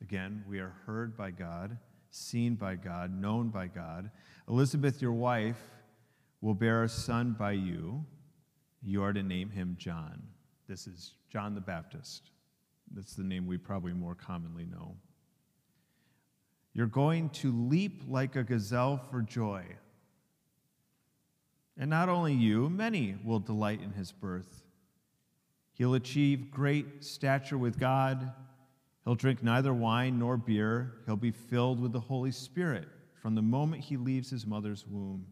Again, 0.00 0.42
we 0.48 0.58
are 0.58 0.74
heard 0.86 1.18
by 1.18 1.30
God, 1.30 1.76
seen 2.10 2.54
by 2.54 2.76
God, 2.76 3.12
known 3.12 3.50
by 3.50 3.66
God. 3.66 4.10
Elizabeth, 4.48 5.02
your 5.02 5.12
wife, 5.12 5.60
will 6.40 6.54
bear 6.54 6.82
a 6.82 6.88
son 6.88 7.36
by 7.38 7.52
you. 7.52 8.02
You 8.82 9.02
are 9.04 9.12
to 9.12 9.22
name 9.22 9.50
him 9.50 9.76
John. 9.78 10.22
This 10.66 10.86
is 10.86 11.12
John 11.28 11.54
the 11.54 11.60
Baptist. 11.60 12.30
That's 12.90 13.14
the 13.14 13.22
name 13.22 13.46
we 13.46 13.58
probably 13.58 13.92
more 13.92 14.14
commonly 14.14 14.64
know. 14.64 14.96
You're 16.72 16.86
going 16.86 17.28
to 17.30 17.52
leap 17.68 18.04
like 18.08 18.36
a 18.36 18.42
gazelle 18.42 18.96
for 19.10 19.20
joy. 19.20 19.62
And 21.78 21.88
not 21.88 22.08
only 22.08 22.34
you, 22.34 22.68
many 22.68 23.16
will 23.24 23.38
delight 23.38 23.80
in 23.80 23.92
his 23.92 24.12
birth. 24.12 24.62
He'll 25.72 25.94
achieve 25.94 26.50
great 26.50 27.02
stature 27.02 27.56
with 27.58 27.78
God. 27.78 28.32
He'll 29.04 29.14
drink 29.14 29.42
neither 29.42 29.72
wine 29.72 30.18
nor 30.18 30.36
beer. 30.36 30.92
He'll 31.06 31.16
be 31.16 31.30
filled 31.30 31.80
with 31.80 31.92
the 31.92 32.00
Holy 32.00 32.30
Spirit 32.30 32.88
from 33.20 33.34
the 33.34 33.42
moment 33.42 33.84
he 33.84 33.96
leaves 33.96 34.30
his 34.30 34.46
mother's 34.46 34.86
womb. 34.86 35.26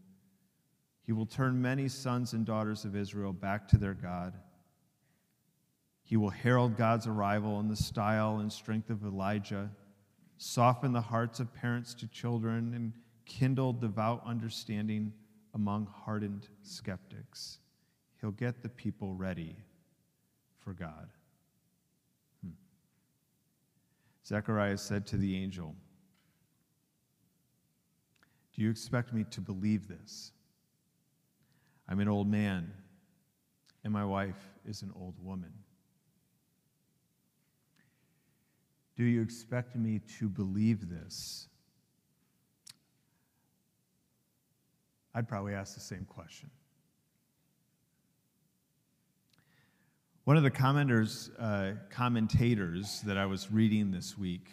He 1.03 1.11
will 1.11 1.25
turn 1.25 1.61
many 1.61 1.87
sons 1.87 2.33
and 2.33 2.45
daughters 2.45 2.85
of 2.85 2.95
Israel 2.95 3.33
back 3.33 3.67
to 3.69 3.77
their 3.77 3.93
God. 3.93 4.33
He 6.03 6.17
will 6.17 6.29
herald 6.29 6.77
God's 6.77 7.07
arrival 7.07 7.59
in 7.59 7.67
the 7.67 7.75
style 7.75 8.39
and 8.39 8.51
strength 8.51 8.89
of 8.89 9.03
Elijah, 9.03 9.69
soften 10.37 10.91
the 10.91 11.01
hearts 11.01 11.39
of 11.39 11.53
parents 11.53 11.93
to 11.95 12.07
children, 12.07 12.73
and 12.73 12.93
kindle 13.25 13.73
devout 13.73 14.21
understanding 14.25 15.13
among 15.53 15.87
hardened 15.87 16.47
skeptics. 16.63 17.59
He'll 18.19 18.31
get 18.31 18.61
the 18.61 18.69
people 18.69 19.13
ready 19.13 19.55
for 20.59 20.73
God. 20.73 21.09
Hmm. 22.43 22.51
Zechariah 24.25 24.77
said 24.77 25.05
to 25.07 25.17
the 25.17 25.35
angel, 25.35 25.75
Do 28.55 28.61
you 28.61 28.69
expect 28.69 29.13
me 29.13 29.25
to 29.31 29.41
believe 29.41 29.87
this? 29.87 30.31
I'm 31.89 31.99
an 31.99 32.07
old 32.07 32.27
man, 32.27 32.71
and 33.83 33.91
my 33.91 34.05
wife 34.05 34.49
is 34.65 34.81
an 34.81 34.91
old 34.95 35.15
woman. 35.21 35.51
Do 38.95 39.03
you 39.03 39.21
expect 39.21 39.75
me 39.75 39.99
to 40.19 40.29
believe 40.29 40.89
this? 40.89 41.47
I'd 45.13 45.27
probably 45.27 45.53
ask 45.53 45.73
the 45.73 45.81
same 45.81 46.05
question. 46.05 46.49
One 50.23 50.37
of 50.37 50.43
the 50.43 50.51
commenters, 50.51 51.31
uh, 51.39 51.77
commentators 51.89 53.01
that 53.01 53.17
I 53.17 53.25
was 53.25 53.51
reading 53.51 53.91
this 53.91 54.17
week, 54.17 54.49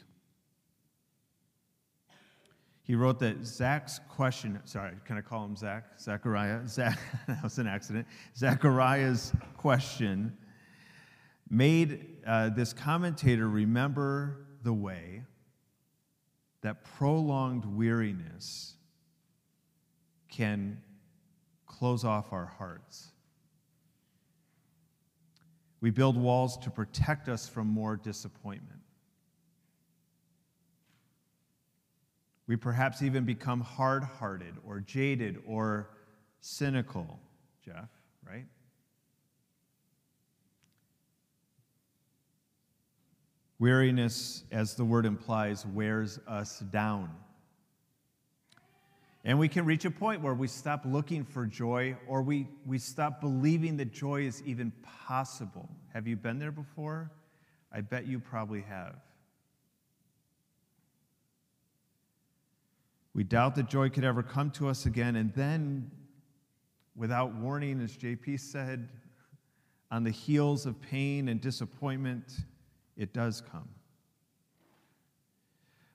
he 2.83 2.95
wrote 2.95 3.19
that 3.19 3.45
Zach's 3.45 4.01
question, 4.09 4.59
sorry, 4.65 4.95
can 5.05 5.19
I 5.19 5.21
call 5.21 5.45
him 5.45 5.55
Zach? 5.55 6.01
Zachariah? 6.01 6.67
Zach, 6.67 6.99
that 7.29 7.43
was 7.43 7.59
an 7.59 7.67
accident. 7.67 8.07
Zachariah's 8.35 9.33
question 9.59 10.37
made 11.51 12.17
uh, 12.27 12.49
this 12.49 12.73
commentator 12.73 13.47
remember 13.47 14.47
the 14.63 14.73
way 14.73 15.23
that 16.63 16.83
prolonged 16.83 17.65
weariness 17.67 18.78
can 20.29 20.81
close 21.67 22.05
off 22.05 22.33
our 22.33 22.47
hearts. 22.47 23.09
We 25.81 25.91
build 25.91 26.17
walls 26.17 26.57
to 26.59 26.71
protect 26.71 27.29
us 27.29 27.49
from 27.49 27.69
more 27.69 27.97
disappointment. 27.97 28.81
We 32.49 32.57
perhaps 32.57 33.03
even 33.03 33.25
become 33.25 33.61
hard 33.61 34.03
hearted 34.03 34.55
or 34.67 34.81
jaded 34.81 35.39
or 35.47 35.91
cynical, 36.41 37.21
Jeff, 37.65 37.91
right? 38.27 38.47
Weariness, 43.59 44.45
as 44.51 44.75
the 44.75 44.85
word 44.85 45.05
implies, 45.05 45.67
wears 45.67 46.19
us 46.27 46.61
down. 46.61 47.11
And 49.25 49.39
we 49.39 49.49
can 49.49 49.65
reach 49.65 49.85
a 49.85 49.91
point 49.91 50.23
where 50.23 50.35
we 50.35 50.47
stop 50.47 50.83
looking 50.85 51.25
for 51.25 51.45
joy 51.45 51.97
or 52.07 52.23
we, 52.23 52.49
we 52.65 52.79
stop 52.79 53.21
believing 53.21 53.77
that 53.79 53.93
joy 53.93 54.23
is 54.23 54.43
even 54.45 54.73
possible. 55.07 55.69
Have 55.93 56.07
you 56.07 56.17
been 56.17 56.39
there 56.39 56.53
before? 56.53 57.11
I 57.73 57.81
bet 57.81 58.07
you 58.07 58.21
probably 58.21 58.63
have. 58.63 58.97
We 63.15 63.25
doubt 63.25 63.57
that 63.57 63.69
joy 63.69 63.91
could 63.91 64.05
ever 64.05 64.23
come 64.23 64.51
to 64.53 64.69
us 64.69 64.87
again, 64.87 65.17
and 65.17 65.35
then, 65.35 65.91
without 66.95 67.35
warning, 67.35 67.81
as 67.81 67.97
JP 67.97 68.39
said, 68.39 68.89
on 69.91 70.05
the 70.05 70.11
heels 70.11 70.67
of 70.67 70.81
pain 70.81 71.29
and 71.29 71.41
disappointment, 71.41 72.33
it 72.97 73.13
does 73.13 73.41
come. 73.41 73.69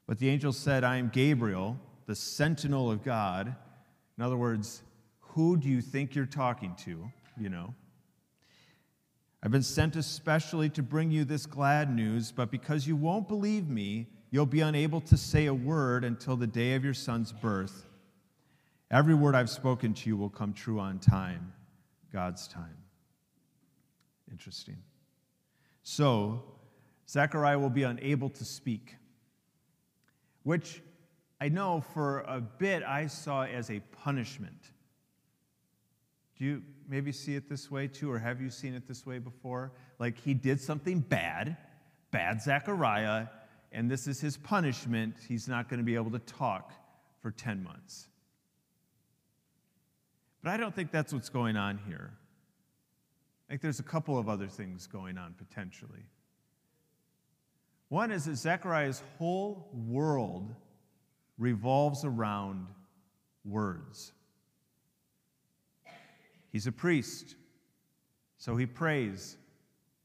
But 0.06 0.20
the 0.20 0.30
angel 0.30 0.52
said, 0.52 0.84
I 0.84 0.98
am 0.98 1.10
Gabriel 1.10 1.80
the 2.06 2.16
sentinel 2.16 2.92
of 2.92 3.04
God. 3.04 3.56
In 4.18 4.24
other 4.24 4.38
words, 4.38 4.84
who 5.20 5.58
do 5.58 5.68
you 5.68 5.82
think 5.82 6.16
you're 6.16 6.26
talking 6.26 6.76
to? 6.86 7.10
You 7.40 7.50
know. 7.50 7.74
I've 9.42 9.52
been 9.52 9.64
sent 9.64 9.98
especially 9.98 10.70
to 10.70 10.82
bring 10.82 11.12
you 11.12 11.26
this 11.26 11.46
glad 11.46 11.94
news, 11.94 12.32
but 12.32 12.50
because 12.50 12.88
you 12.88 12.96
won't 12.96 13.28
believe 13.28 13.68
me, 13.68 14.08
you'll 14.32 14.46
be 14.46 14.62
unable 14.62 15.02
to 15.02 15.18
say 15.18 15.48
a 15.48 15.54
word 15.54 16.06
until 16.06 16.38
the 16.38 16.48
day 16.48 16.76
of 16.76 16.86
your 16.86 16.94
son's 16.94 17.34
birth. 17.34 17.86
Every 18.90 19.14
word 19.14 19.36
I've 19.36 19.50
spoken 19.50 19.94
to 19.96 20.10
you 20.10 20.16
will 20.16 20.30
come 20.30 20.54
true 20.54 20.80
on 20.80 21.00
time, 21.00 21.52
God's 22.14 22.48
time. 22.48 22.78
Interesting. 24.32 24.78
So, 25.84 26.44
Zechariah 27.10 27.60
will 27.60 27.70
be 27.70 27.84
unable 27.84 28.30
to 28.30 28.46
speak, 28.46 28.96
which 30.44 30.82
I 31.44 31.50
know 31.50 31.84
for 31.94 32.22
a 32.22 32.40
bit 32.40 32.84
I 32.84 33.08
saw 33.08 33.44
as 33.44 33.70
a 33.70 33.82
punishment. 34.02 34.72
Do 36.38 36.46
you 36.46 36.64
maybe 36.88 37.12
see 37.12 37.36
it 37.36 37.50
this 37.50 37.70
way 37.70 37.90
too, 37.90 38.10
or 38.10 38.18
have 38.18 38.40
you 38.40 38.50
seen 38.50 38.74
it 38.74 38.88
this 38.88 39.06
way 39.06 39.20
before? 39.20 39.74
Like 40.00 40.18
he 40.18 40.34
did 40.34 40.62
something 40.62 41.02
bad, 41.02 41.58
bad 42.12 42.42
Zechariah, 42.42 43.28
and 43.74 43.92
this 43.92 44.08
is 44.08 44.22
his 44.22 44.38
punishment. 44.38 45.16
He's 45.28 45.50
not 45.50 45.68
going 45.68 45.80
to 45.80 45.84
be 45.84 45.96
able 45.96 46.12
to 46.12 46.20
talk 46.20 46.72
for 47.22 47.30
10 47.30 47.62
months. 47.62 48.08
But 50.42 50.52
I 50.52 50.56
don't 50.56 50.74
think 50.74 50.92
that's 50.92 51.12
what's 51.12 51.28
going 51.28 51.58
on 51.58 51.78
here. 51.86 52.14
I 53.50 53.52
think 53.52 53.62
there's 53.62 53.82
a 53.82 53.84
couple 53.84 54.18
of 54.18 54.30
other 54.30 54.48
things 54.48 54.88
going 54.88 55.18
on 55.18 55.36
potentially. 55.38 56.06
One 57.90 58.14
is 58.14 58.24
that 58.28 58.38
Zechariah's 58.38 59.04
whole 59.18 59.68
world 59.74 60.56
revolves 61.38 62.06
around 62.06 62.68
words. 63.46 64.12
He's 66.52 66.68
a 66.68 66.72
priest, 66.72 67.36
so 68.38 68.56
he 68.56 68.66
prays 68.66 69.38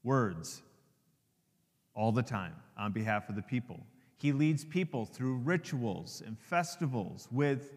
words 0.03 0.61
all 1.93 2.11
the 2.11 2.23
time 2.23 2.55
on 2.77 2.91
behalf 2.91 3.29
of 3.29 3.35
the 3.35 3.41
people. 3.41 3.79
He 4.17 4.31
leads 4.31 4.65
people 4.65 5.05
through 5.05 5.37
rituals 5.37 6.23
and 6.25 6.37
festivals 6.37 7.27
with 7.31 7.71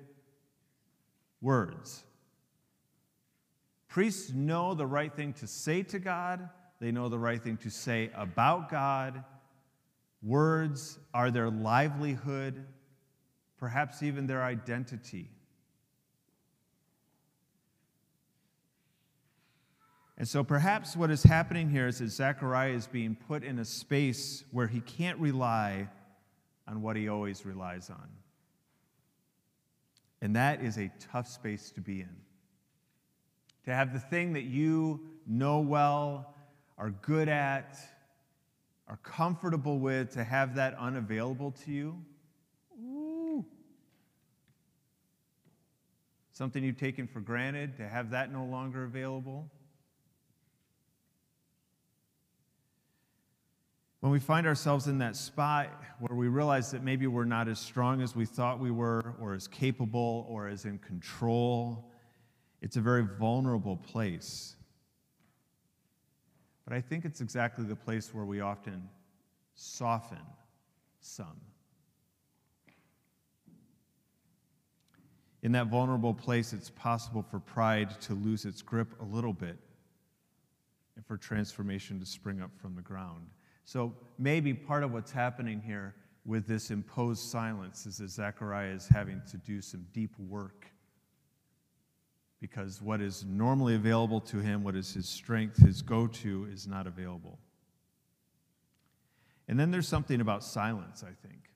words. 1.41 2.05
Priests 3.89 4.33
know 4.33 4.75
the 4.75 4.87
right 4.87 5.15
thing 5.15 5.35
to 5.35 5.47
say 5.47 5.83
to 5.83 5.99
God, 5.99 6.49
they 6.81 6.91
know 6.91 7.09
the 7.09 7.19
right 7.19 7.43
thing 7.43 7.59
to 7.59 7.71
say 7.71 8.11
about 8.15 8.71
God. 8.71 9.23
Words 10.23 10.99
are 11.13 11.31
their 11.31 11.51
livelihood, 11.51 12.65
perhaps 13.63 14.03
even 14.03 14.27
their 14.27 14.43
identity. 14.43 15.31
And 20.19 20.27
so 20.27 20.43
perhaps 20.43 20.97
what 20.97 21.13
is 21.13 21.23
happening 21.23 21.71
here 21.71 21.87
is 21.87 22.01
that 22.01 22.09
Zechariah 22.09 22.73
is 22.73 22.89
being 22.89 23.15
put 23.15 23.45
in 23.45 23.61
a 23.61 23.65
space 23.65 24.43
where 24.51 24.67
he 24.67 24.81
can't 24.81 25.17
rely 25.21 25.89
on 26.67 26.83
what 26.83 26.97
he 26.97 27.09
always 27.09 27.47
relies 27.47 27.89
on. 27.89 28.09
And 30.21 30.35
that 30.35 30.61
is 30.61 30.77
a 30.77 30.91
tough 30.99 31.29
space 31.29 31.71
to 31.77 31.81
be 31.81 32.01
in. 32.01 32.17
To 33.67 33.73
have 33.73 33.93
the 33.93 34.01
thing 34.01 34.33
that 34.33 34.43
you 34.43 35.07
know 35.25 35.61
well, 35.61 36.35
are 36.79 36.91
good 36.91 37.29
at, 37.29 37.79
are 38.89 38.99
comfortable 39.05 39.79
with, 39.79 40.11
to 40.15 40.25
have 40.25 40.57
that 40.57 40.75
unavailable 40.81 41.53
to 41.65 41.71
you 41.71 42.05
something 46.43 46.65
you've 46.65 46.77
taken 46.77 47.07
for 47.07 47.21
granted, 47.21 47.77
to 47.77 47.87
have 47.87 48.11
that 48.11 48.33
no 48.33 48.45
longer 48.45 48.83
available. 48.83 49.49
When 54.01 54.11
we 54.11 54.19
find 54.19 54.45
ourselves 54.45 54.89
in 54.89 54.99
that 54.99 55.15
spot 55.15 55.69
where 56.01 56.19
we 56.19 56.27
realize 56.27 56.73
that 56.73 56.83
maybe 56.83 57.07
we're 57.07 57.27
not 57.27 57.47
as 57.47 57.61
strong 57.61 58.03
as 58.03 58.17
we 58.17 58.27
thought 58.27 58.59
we 58.59 58.73
were, 58.73 59.15
or 59.21 59.35
as 59.35 59.47
capable, 59.47 60.27
or 60.29 60.49
as 60.49 60.65
in 60.65 60.81
control, 60.81 61.93
it's 62.61 62.77
a 62.77 62.81
very 62.81 63.07
vulnerable 63.21 63.77
place. 63.77 64.57
but 66.65 66.75
I 66.75 66.81
think 66.81 67.05
it's 67.05 67.21
exactly 67.21 67.65
the 67.65 67.77
place 67.77 68.13
where 68.13 68.25
we 68.25 68.41
often 68.41 68.89
soften 69.55 70.27
some. 70.99 71.52
In 75.43 75.53
that 75.53 75.67
vulnerable 75.67 76.15
place, 76.15 76.53
it's 76.53 76.71
possible 76.71 77.23
for 77.23 77.41
pride 77.41 78.01
to 78.03 78.15
lose 78.15 78.45
its 78.45 78.63
grip 78.63 78.95
a 79.01 79.05
little 79.05 79.33
bit 79.33 79.59
and 80.97 81.05
for 81.05 81.17
transformation 81.17 81.99
to 81.99 82.07
spring 82.07 82.41
up 82.41 82.51
from 82.61 82.77
the 82.77 82.83
ground. 82.83 83.27
So 83.65 83.95
maybe 84.19 84.55
part 84.55 84.85
of 84.85 84.93
what's 84.93 85.11
happening 85.11 85.61
here 85.61 85.95
with 86.25 86.47
this 86.47 86.71
imposed 86.71 87.23
silence 87.31 87.87
is 87.87 87.99
that 87.99 88.11
Zechariah 88.11 88.71
is 88.71 88.87
having 88.87 89.21
to 89.31 89.37
do 89.37 89.61
some 89.61 89.85
deep 89.93 90.17
work 90.19 90.67
because 92.41 92.83
what 92.83 93.01
is 93.01 93.25
normally 93.25 93.75
available 93.75 94.21
to 94.21 94.39
him, 94.39 94.65
what 94.65 94.77
is 94.77 94.93
his 94.93 95.09
strength, 95.09 95.59
his 95.59 95.81
go 95.81 96.07
to, 96.09 96.49
is 96.53 96.67
not 96.67 96.87
available. 96.87 97.39
And 99.49 99.59
then 99.59 99.71
there's 99.71 99.89
something 99.89 100.21
about 100.21 100.43
silence, 100.43 101.05
I 101.05 101.13
think. 101.27 101.51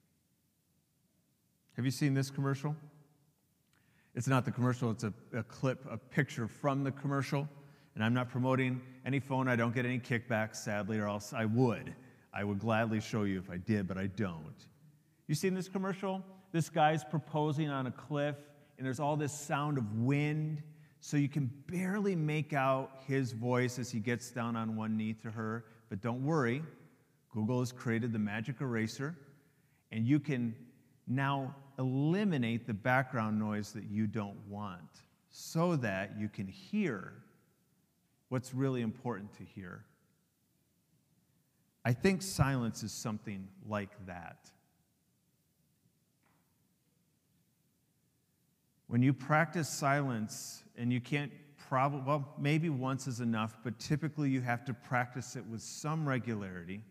Have 1.74 1.84
you 1.84 1.90
seen 1.90 2.14
this 2.14 2.30
commercial? 2.30 2.76
It's 4.16 4.26
not 4.26 4.46
the 4.46 4.50
commercial, 4.50 4.90
it's 4.90 5.04
a, 5.04 5.12
a, 5.34 5.42
clip, 5.42 5.86
a 5.90 5.98
picture 5.98 6.48
from 6.48 6.82
the 6.82 6.90
commercial. 6.90 7.46
And 7.94 8.02
I'm 8.02 8.14
not 8.14 8.30
promoting 8.30 8.80
any 9.04 9.20
phone. 9.20 9.46
I 9.46 9.56
don't 9.56 9.74
get 9.74 9.84
any 9.84 9.98
kickbacks, 9.98 10.56
sadly, 10.56 10.98
or 10.98 11.06
else 11.06 11.32
I 11.32 11.44
would. 11.44 11.94
I 12.32 12.44
would 12.44 12.58
gladly 12.58 13.00
show 13.00 13.22
you 13.22 13.38
if 13.38 13.50
I 13.50 13.58
did, 13.58 13.86
but 13.86 13.98
I 13.98 14.06
don't. 14.06 14.54
You 15.28 15.34
seen 15.34 15.54
this 15.54 15.68
commercial? 15.68 16.22
This 16.52 16.68
guy's 16.68 17.04
proposing 17.04 17.68
on 17.70 17.86
a 17.86 17.90
cliff, 17.90 18.36
and 18.76 18.86
there's 18.86 19.00
all 19.00 19.16
this 19.16 19.32
sound 19.32 19.78
of 19.78 19.98
wind, 19.98 20.62
so 21.00 21.16
you 21.16 21.28
can 21.28 21.50
barely 21.66 22.14
make 22.14 22.52
out 22.52 22.90
his 23.06 23.32
voice 23.32 23.78
as 23.78 23.90
he 23.90 23.98
gets 23.98 24.30
down 24.30 24.56
on 24.56 24.76
one 24.76 24.96
knee 24.96 25.14
to 25.14 25.30
her. 25.30 25.64
But 25.88 26.00
don't 26.00 26.24
worry, 26.24 26.62
Google 27.30 27.60
has 27.60 27.72
created 27.72 28.12
the 28.12 28.18
magic 28.18 28.60
eraser, 28.60 29.14
and 29.90 30.06
you 30.06 30.20
can 30.20 30.54
now 31.06 31.54
eliminate 31.78 32.66
the 32.66 32.74
background 32.74 33.38
noise 33.38 33.72
that 33.72 33.84
you 33.84 34.06
don't 34.06 34.38
want 34.48 35.02
so 35.30 35.76
that 35.76 36.18
you 36.18 36.28
can 36.28 36.46
hear 36.46 37.12
what's 38.28 38.54
really 38.54 38.82
important 38.82 39.32
to 39.36 39.44
hear. 39.44 39.84
I 41.84 41.92
think 41.92 42.22
silence 42.22 42.82
is 42.82 42.92
something 42.92 43.46
like 43.68 43.90
that. 44.06 44.50
When 48.88 49.02
you 49.02 49.12
practice 49.12 49.68
silence, 49.68 50.62
and 50.76 50.92
you 50.92 51.00
can't 51.00 51.32
probably, 51.68 52.00
well, 52.06 52.34
maybe 52.38 52.70
once 52.70 53.06
is 53.06 53.20
enough, 53.20 53.56
but 53.64 53.78
typically 53.78 54.30
you 54.30 54.40
have 54.40 54.64
to 54.66 54.74
practice 54.74 55.36
it 55.36 55.44
with 55.46 55.62
some 55.62 56.08
regularity 56.08 56.82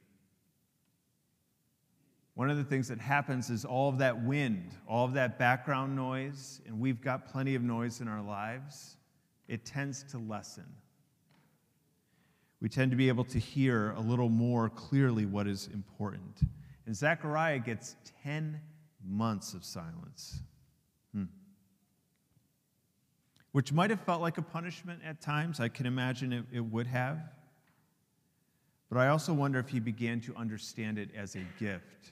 one 2.36 2.50
of 2.50 2.58
the 2.58 2.63
things 2.63 2.89
that 2.89 3.00
happens 3.00 3.50
is 3.50 3.63
all 3.63 3.89
of 3.89 3.98
that 3.98 4.24
wind, 4.24 4.71
all 4.88 5.06
of 5.06 5.13
that 5.13 5.39
background 5.39 5.95
noise, 5.95 6.62
and 6.65 6.78
we've 6.78 7.02
got 7.02 7.32
plenty 7.32 7.56
of 7.56 7.62
noise 7.62 8.02
in 8.02 8.10
our 8.10 8.21
lives, 8.21 8.98
it 9.48 9.65
tends 9.65 10.04
to 10.04 10.17
lessen. 10.17 10.65
We 12.62 12.67
tend 12.67 12.91
to 12.91 12.98
be 12.98 13.08
able 13.08 13.24
to 13.26 13.39
hear 13.39 13.91
a 13.91 14.02
little 14.02 14.28
more 14.28 14.69
clearly 14.69 15.26
what 15.26 15.48
is 15.48 15.69
important. 15.74 16.41
And 16.86 16.95
Zechariah 16.95 17.60
gets 17.60 17.95
10 18.24 18.60
months 19.08 19.54
of 19.54 19.63
silence, 19.63 20.41
hmm. 21.13 21.26
which 23.54 23.71
might 23.71 23.91
have 23.91 24.02
felt 24.02 24.21
like 24.21 24.38
a 24.38 24.41
punishment 24.41 25.00
at 25.06 25.21
times. 25.21 25.62
I 25.62 25.69
can 25.69 25.86
imagine 25.86 26.34
it, 26.34 26.45
it 26.52 26.60
would 26.60 26.88
have. 26.88 27.19
But 28.89 28.98
I 28.98 29.08
also 29.08 29.34
wonder 29.34 29.60
if 29.60 29.69
he 29.69 29.80
began 29.80 30.19
to 30.21 30.36
understand 30.36 30.98
it 30.98 31.10
as 31.15 31.36
a 31.36 31.43
gift. 31.60 32.12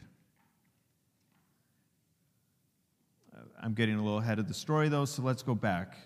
I'm 3.61 3.73
getting 3.73 3.95
a 3.95 4.03
little 4.03 4.19
ahead 4.19 4.39
of 4.39 4.47
the 4.47 4.53
story, 4.53 4.89
though, 4.89 5.05
so 5.05 5.21
let's 5.21 5.43
go 5.43 5.55
back. 5.55 5.97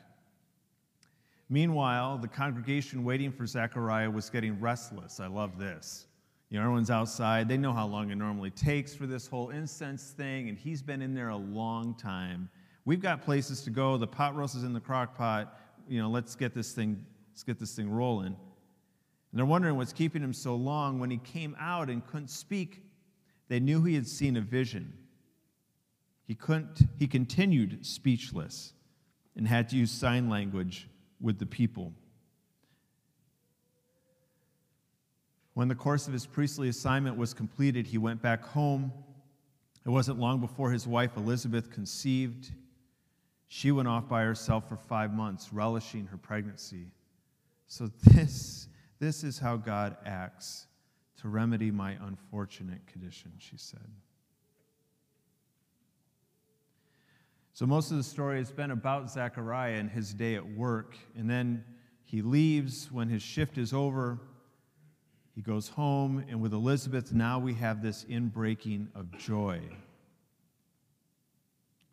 Meanwhile, 1.50 2.18
the 2.18 2.28
congregation 2.28 3.04
waiting 3.04 3.32
for 3.32 3.46
Zechariah 3.46 4.12
was 4.12 4.30
getting 4.30 4.60
restless. 4.60 5.20
I 5.20 5.28
love 5.28 5.58
this. 5.58 6.08
You 6.50 6.58
know, 6.58 6.64
everyone's 6.64 6.92
outside. 6.92 7.48
They 7.48 7.58
know 7.58 7.74
how 7.74 7.88
long 7.88 8.12
it 8.12 8.16
normally 8.16 8.52
takes 8.52 8.94
for 8.94 9.06
this 9.06 9.28
whole 9.28 9.50
incense 9.50 10.12
thing, 10.12 10.50
and 10.50 10.58
he's 10.58 10.82
been 10.82 11.02
in 11.02 11.14
there 11.14 11.30
a 11.30 11.38
long 11.38 11.94
time. 11.96 12.50
We've 12.86 13.02
got 13.02 13.22
places 13.22 13.64
to 13.64 13.70
go. 13.70 13.98
The 13.98 14.08
pot 14.08 14.36
roast 14.36 14.56
is 14.56 14.64
in 14.64 14.74
the 14.74 14.80
crock 14.80 15.18
pot. 15.18 15.60
You 15.90 16.02
know, 16.02 16.10
let's 16.10 16.36
get 16.36 16.54
this 16.54 16.72
thing, 16.72 17.06
let's 17.32 17.44
get 17.44 17.60
this 17.60 17.76
thing 17.76 17.90
rolling. 17.90 18.28
And 18.28 18.36
they're 19.34 19.46
wondering 19.46 19.76
what's 19.76 19.94
keeping 19.94 20.22
him 20.22 20.34
so 20.34 20.56
long. 20.56 21.00
When 21.00 21.10
he 21.10 21.18
came 21.18 21.56
out 21.60 21.90
and 21.90 22.06
couldn't 22.08 22.30
speak, 22.30 22.84
they 23.50 23.60
knew 23.60 23.84
he 23.84 23.96
had 23.96 24.08
seen 24.08 24.38
a 24.38 24.42
vision. 24.42 24.94
He, 26.28 26.36
couldn't, 26.36 26.82
he 27.00 27.08
continued 27.08 27.86
speechless 27.86 28.74
and 29.36 29.48
had 29.48 29.70
to 29.70 29.78
use 29.78 29.92
sign 29.92 30.30
language 30.30 30.90
with 31.22 31.40
the 31.40 31.46
people. 31.46 31.94
When 35.54 35.70
the 35.70 35.76
course 35.76 36.06
of 36.06 36.14
his 36.14 36.28
priestly 36.28 36.68
assignment 36.70 37.18
was 37.18 37.34
completed, 37.34 37.88
he 37.88 37.98
went 37.98 38.22
back 38.22 38.44
home. 38.44 38.92
It 39.86 39.90
wasn't 39.90 40.20
long 40.20 40.42
before 40.42 40.70
his 40.70 40.86
wife 40.86 41.16
Elizabeth 41.16 41.72
conceived. 41.72 42.52
She 43.48 43.72
went 43.72 43.88
off 43.88 44.10
by 44.10 44.24
herself 44.24 44.68
for 44.68 44.76
five 44.76 45.14
months, 45.14 45.54
relishing 45.54 46.08
her 46.08 46.18
pregnancy. 46.18 46.92
So, 47.68 47.90
this, 48.04 48.68
this 49.00 49.24
is 49.24 49.40
how 49.40 49.56
God 49.58 49.98
acts 50.06 50.68
to 51.22 51.30
remedy 51.30 51.72
my 51.72 51.98
unfortunate 52.02 52.86
condition, 52.86 53.32
she 53.40 53.58
said. 53.58 53.90
So, 57.58 57.66
most 57.66 57.90
of 57.90 57.98
the 57.98 58.04
story 58.04 58.38
has 58.38 58.52
been 58.52 58.70
about 58.70 59.10
Zechariah 59.10 59.78
and 59.80 59.90
his 59.90 60.14
day 60.14 60.36
at 60.36 60.48
work. 60.48 60.96
And 61.18 61.28
then 61.28 61.64
he 62.04 62.22
leaves 62.22 62.92
when 62.92 63.10
his 63.10 63.24
shift 63.24 63.58
is 63.58 63.74
over. 63.74 64.20
He 65.34 65.42
goes 65.42 65.68
home, 65.68 66.24
and 66.30 66.40
with 66.40 66.54
Elizabeth, 66.54 67.14
now 67.14 67.40
we 67.40 67.56
have 67.56 67.82
this 67.82 68.04
inbreaking 68.04 68.90
of 68.94 69.10
joy. 69.18 69.60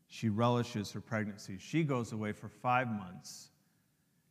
She 0.06 0.28
relishes 0.28 0.92
her 0.92 1.00
pregnancy. 1.00 1.56
She 1.58 1.82
goes 1.82 2.12
away 2.12 2.32
for 2.32 2.50
five 2.50 2.88
months 2.88 3.48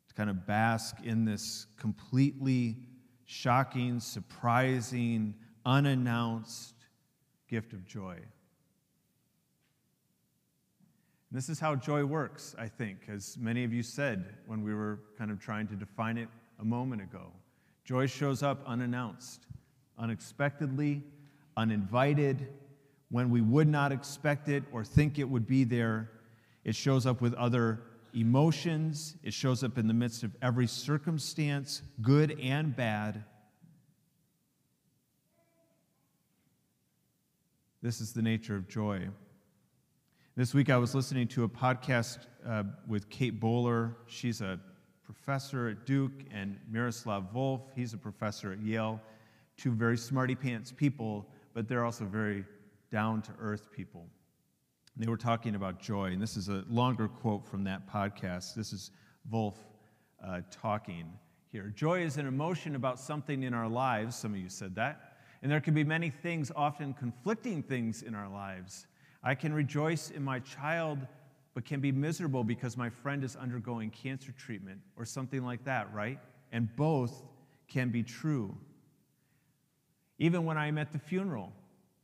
to 0.10 0.14
kind 0.14 0.30
of 0.30 0.46
bask 0.46 0.98
in 1.04 1.26
this 1.26 1.66
completely 1.80 2.78
shocking, 3.26 4.00
surprising, 4.00 5.34
unannounced 5.66 6.76
gift 7.48 7.74
of 7.74 7.86
joy. 7.86 8.20
This 11.34 11.50
is 11.50 11.60
how 11.60 11.76
joy 11.76 12.06
works, 12.06 12.56
I 12.60 12.68
think, 12.68 13.10
as 13.10 13.38
many 13.40 13.64
of 13.64 13.74
you 13.74 13.82
said 13.82 14.36
when 14.46 14.62
we 14.62 14.76
were 14.76 15.00
kind 15.18 15.32
of 15.32 15.40
trying 15.40 15.68
to 15.70 15.76
define 15.76 16.20
it 16.20 16.30
a 16.60 16.64
moment 16.64 17.02
ago. 17.02 17.32
Joy 17.84 18.06
shows 18.06 18.44
up 18.44 18.64
unannounced, 18.68 19.48
unexpectedly, 19.98 21.04
uninvited, 21.58 22.48
when 23.10 23.32
we 23.32 23.42
would 23.42 23.68
not 23.68 23.92
expect 23.92 24.48
it 24.48 24.64
or 24.72 24.84
think 24.84 25.18
it 25.18 25.24
would 25.24 25.48
be 25.48 25.64
there. 25.64 26.12
It 26.64 26.76
shows 26.76 27.08
up 27.08 27.20
with 27.20 27.34
other 27.34 27.82
emotions, 28.14 29.16
it 29.24 29.34
shows 29.34 29.64
up 29.64 29.80
in 29.80 29.88
the 29.88 29.94
midst 29.94 30.22
of 30.22 30.36
every 30.40 30.68
circumstance, 30.68 31.82
good 32.04 32.40
and 32.40 32.76
bad. 32.76 33.24
This 37.82 38.02
is 38.02 38.14
the 38.14 38.22
nature 38.22 38.56
of 38.56 38.70
joy. 38.70 39.10
This 40.36 40.56
week 40.56 40.72
I 40.72 40.78
was 40.78 40.96
listening 40.96 41.28
to 41.28 41.44
a 41.44 41.48
podcast 41.48 42.26
uh, 42.44 42.64
with 42.88 43.08
Kate 43.12 43.40
Bowler. 43.40 43.96
She's 44.08 44.42
a 44.42 44.60
professor 45.06 45.68
at 45.68 45.86
Duke, 45.86 46.26
and 46.32 46.58
Miroslav 46.68 47.32
Volf. 47.32 47.62
He's 47.76 47.94
a 47.94 48.00
professor 48.00 48.52
at 48.52 48.60
Yale. 48.60 49.00
Two 49.58 49.74
very 49.74 49.96
smarty 49.96 50.34
pants 50.34 50.72
people, 50.72 51.28
but 51.54 51.68
they're 51.68 51.86
also 51.86 52.06
very 52.06 52.46
down 52.92 53.22
to 53.22 53.32
earth 53.40 53.72
people. 53.72 54.08
They 54.98 55.06
were 55.06 55.18
talking 55.18 55.54
about 55.54 55.80
joy, 55.80 56.06
and 56.06 56.20
this 56.20 56.36
is 56.36 56.50
a 56.50 56.64
longer 56.68 57.08
quote 57.08 57.46
from 57.46 57.64
that 57.66 57.88
podcast. 57.88 58.56
This 58.56 58.74
is 58.74 58.90
Volf 59.32 59.58
uh, 60.26 60.42
talking 60.50 61.14
here. 61.52 61.72
Joy 61.76 62.02
is 62.02 62.18
an 62.18 62.26
emotion 62.26 62.76
about 62.76 63.00
something 63.00 63.44
in 63.44 63.54
our 63.54 63.70
lives. 63.70 64.16
Some 64.16 64.34
of 64.34 64.40
you 64.40 64.50
said 64.50 64.74
that. 64.78 65.14
And 65.44 65.52
there 65.52 65.62
can 65.62 65.76
be 65.76 65.84
many 65.84 66.10
things, 66.10 66.52
often 66.56 66.96
conflicting 66.96 67.62
things 67.62 68.02
in 68.02 68.16
our 68.16 68.30
lives. 68.30 68.88
I 69.24 69.36
can 69.36 69.54
rejoice 69.54 70.10
in 70.10 70.24
my 70.24 70.40
child, 70.40 71.00
but 71.54 71.66
can 71.66 71.80
be 71.80 71.92
miserable 71.92 72.44
because 72.44 72.76
my 72.76 72.90
friend 72.90 73.24
is 73.24 73.36
undergoing 73.36 73.90
cancer 73.90 74.34
treatment 74.34 74.82
or 74.98 75.06
something 75.06 75.44
like 75.44 75.64
that, 75.66 75.94
right? 75.94 76.20
And 76.52 76.74
both 76.76 77.24
can 77.68 77.90
be 77.90 78.04
true. 78.04 78.56
Even 80.20 80.46
when 80.46 80.58
I'm 80.58 80.78
at 80.78 80.92
the 80.92 81.00
funeral, 81.00 81.54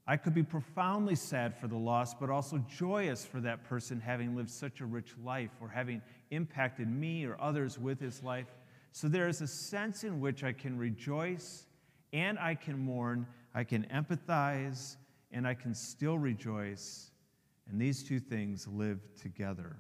I 0.08 0.18
could 0.18 0.34
be 0.34 0.44
profoundly 0.44 1.16
sad 1.16 1.56
for 1.56 1.68
the 1.68 1.78
loss, 1.78 2.16
but 2.16 2.30
also 2.30 2.58
joyous 2.68 3.26
for 3.26 3.40
that 3.42 3.64
person 3.64 4.00
having 4.00 4.36
lived 4.36 4.50
such 4.50 4.82
a 4.82 4.86
rich 4.86 5.14
life 5.24 5.52
or 5.62 5.68
having 5.68 6.02
impacted 6.32 6.88
me 6.90 7.26
or 7.26 7.40
others 7.40 7.78
with 7.78 8.00
his 8.00 8.24
life. 8.24 8.48
So 8.92 9.08
there 9.08 9.28
is 9.28 9.42
a 9.42 9.48
sense 9.48 10.04
in 10.04 10.20
which 10.20 10.44
I 10.44 10.52
can 10.52 10.78
rejoice 10.78 11.68
and 12.12 12.40
I 12.40 12.56
can 12.56 12.80
mourn, 12.80 13.28
I 13.54 13.64
can 13.64 13.86
empathize, 13.94 14.96
and 15.32 15.48
I 15.48 15.54
can 15.54 15.76
still 15.76 16.18
rejoice. 16.18 17.09
And 17.70 17.80
these 17.80 18.04
two 18.04 18.20
things 18.20 18.68
live 18.68 19.00
together. 19.22 19.78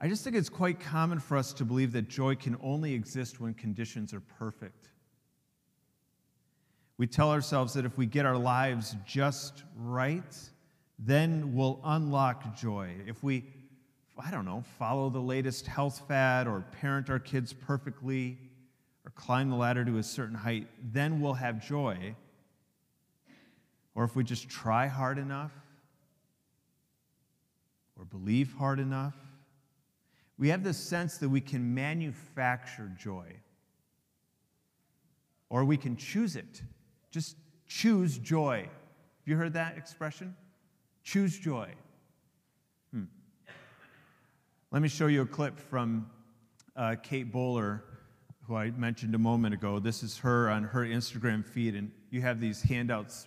I 0.00 0.08
just 0.08 0.22
think 0.22 0.36
it's 0.36 0.48
quite 0.48 0.78
common 0.78 1.18
for 1.18 1.36
us 1.36 1.52
to 1.54 1.64
believe 1.64 1.92
that 1.92 2.08
joy 2.08 2.36
can 2.36 2.56
only 2.62 2.94
exist 2.94 3.40
when 3.40 3.52
conditions 3.54 4.14
are 4.14 4.20
perfect. 4.20 4.88
We 6.98 7.06
tell 7.06 7.30
ourselves 7.30 7.74
that 7.74 7.84
if 7.84 7.98
we 7.98 8.06
get 8.06 8.24
our 8.24 8.36
lives 8.36 8.96
just 9.04 9.64
right, 9.76 10.36
then 10.98 11.54
we'll 11.54 11.80
unlock 11.84 12.56
joy. 12.56 12.90
If 13.06 13.22
we, 13.22 13.44
I 14.18 14.30
don't 14.30 14.44
know, 14.44 14.64
follow 14.78 15.10
the 15.10 15.20
latest 15.20 15.66
health 15.66 16.02
fad 16.08 16.46
or 16.46 16.64
parent 16.80 17.10
our 17.10 17.18
kids 17.18 17.52
perfectly 17.52 18.38
or 19.04 19.10
climb 19.12 19.50
the 19.50 19.56
ladder 19.56 19.84
to 19.84 19.98
a 19.98 20.02
certain 20.02 20.34
height, 20.34 20.68
then 20.92 21.20
we'll 21.20 21.34
have 21.34 21.64
joy. 21.64 22.14
Or 23.98 24.04
if 24.04 24.14
we 24.14 24.22
just 24.22 24.48
try 24.48 24.86
hard 24.86 25.18
enough 25.18 25.50
or 27.98 28.04
believe 28.04 28.52
hard 28.52 28.78
enough, 28.78 29.16
we 30.38 30.50
have 30.50 30.62
this 30.62 30.76
sense 30.76 31.18
that 31.18 31.28
we 31.28 31.40
can 31.40 31.74
manufacture 31.74 32.92
joy. 32.96 33.26
Or 35.50 35.64
we 35.64 35.76
can 35.76 35.96
choose 35.96 36.36
it. 36.36 36.62
Just 37.10 37.38
choose 37.66 38.18
joy. 38.18 38.58
Have 38.58 39.26
you 39.26 39.34
heard 39.34 39.54
that 39.54 39.76
expression? 39.76 40.36
Choose 41.02 41.36
joy. 41.36 41.68
Hmm. 42.92 43.06
Let 44.70 44.80
me 44.80 44.86
show 44.86 45.08
you 45.08 45.22
a 45.22 45.26
clip 45.26 45.58
from 45.58 46.08
uh, 46.76 46.94
Kate 47.02 47.32
Bowler, 47.32 47.82
who 48.46 48.54
I 48.54 48.70
mentioned 48.70 49.16
a 49.16 49.18
moment 49.18 49.54
ago. 49.54 49.80
This 49.80 50.04
is 50.04 50.18
her 50.18 50.50
on 50.50 50.62
her 50.62 50.84
Instagram 50.84 51.44
feed, 51.44 51.74
and 51.74 51.90
you 52.12 52.20
have 52.20 52.40
these 52.40 52.62
handouts 52.62 53.26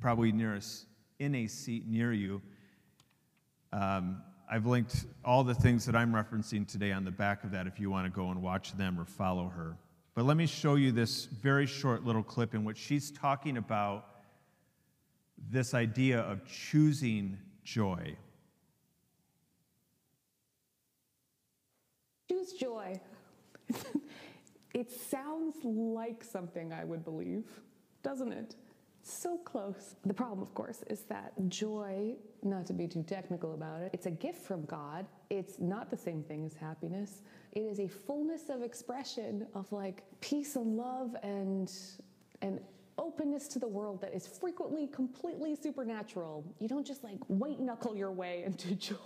probably 0.00 0.32
near 0.32 0.56
us 0.56 0.86
in 1.18 1.34
a 1.34 1.46
seat 1.46 1.86
near 1.86 2.12
you. 2.12 2.40
Um, 3.72 4.22
I've 4.50 4.66
linked 4.66 5.04
all 5.24 5.44
the 5.44 5.54
things 5.54 5.84
that 5.86 5.94
I'm 5.94 6.12
referencing 6.12 6.66
today 6.66 6.92
on 6.92 7.04
the 7.04 7.10
back 7.10 7.44
of 7.44 7.50
that 7.50 7.66
if 7.66 7.78
you 7.78 7.90
want 7.90 8.06
to 8.06 8.10
go 8.10 8.30
and 8.30 8.40
watch 8.40 8.76
them 8.76 8.98
or 8.98 9.04
follow 9.04 9.48
her. 9.48 9.76
But 10.14 10.24
let 10.24 10.36
me 10.36 10.46
show 10.46 10.76
you 10.76 10.90
this 10.90 11.26
very 11.26 11.66
short 11.66 12.04
little 12.04 12.22
clip 12.22 12.54
in 12.54 12.64
which 12.64 12.78
she's 12.78 13.10
talking 13.10 13.56
about 13.56 14.06
this 15.50 15.74
idea 15.74 16.20
of 16.20 16.44
choosing 16.46 17.38
joy. 17.62 18.16
Choose 22.28 22.52
joy. 22.52 23.00
it 24.74 24.90
sounds 24.90 25.56
like 25.62 26.24
something 26.24 26.72
I 26.72 26.84
would 26.84 27.04
believe, 27.04 27.44
doesn't 28.02 28.32
it? 28.32 28.56
So 29.08 29.38
close. 29.38 29.96
The 30.04 30.12
problem, 30.12 30.42
of 30.42 30.52
course, 30.52 30.82
is 30.88 31.00
that 31.04 31.32
joy, 31.48 32.14
not 32.42 32.66
to 32.66 32.74
be 32.74 32.86
too 32.86 33.02
technical 33.02 33.54
about 33.54 33.80
it, 33.80 33.90
it's 33.94 34.04
a 34.04 34.10
gift 34.10 34.42
from 34.42 34.66
God. 34.66 35.06
It's 35.30 35.58
not 35.58 35.90
the 35.90 35.96
same 35.96 36.22
thing 36.22 36.44
as 36.44 36.52
happiness. 36.52 37.22
It 37.52 37.60
is 37.60 37.80
a 37.80 37.88
fullness 37.88 38.50
of 38.50 38.62
expression 38.62 39.46
of 39.54 39.72
like 39.72 40.02
peace 40.20 40.56
and 40.56 40.76
love 40.76 41.16
and 41.22 41.72
and 42.42 42.60
openness 42.98 43.48
to 43.48 43.58
the 43.58 43.68
world 43.68 44.00
that 44.02 44.14
is 44.14 44.26
frequently 44.26 44.86
completely 44.86 45.56
supernatural. 45.56 46.44
You 46.58 46.68
don't 46.68 46.86
just 46.86 47.04
like 47.04 47.18
white 47.28 47.60
knuckle 47.60 47.96
your 47.96 48.12
way 48.12 48.42
into 48.46 48.74
joy. 48.74 48.96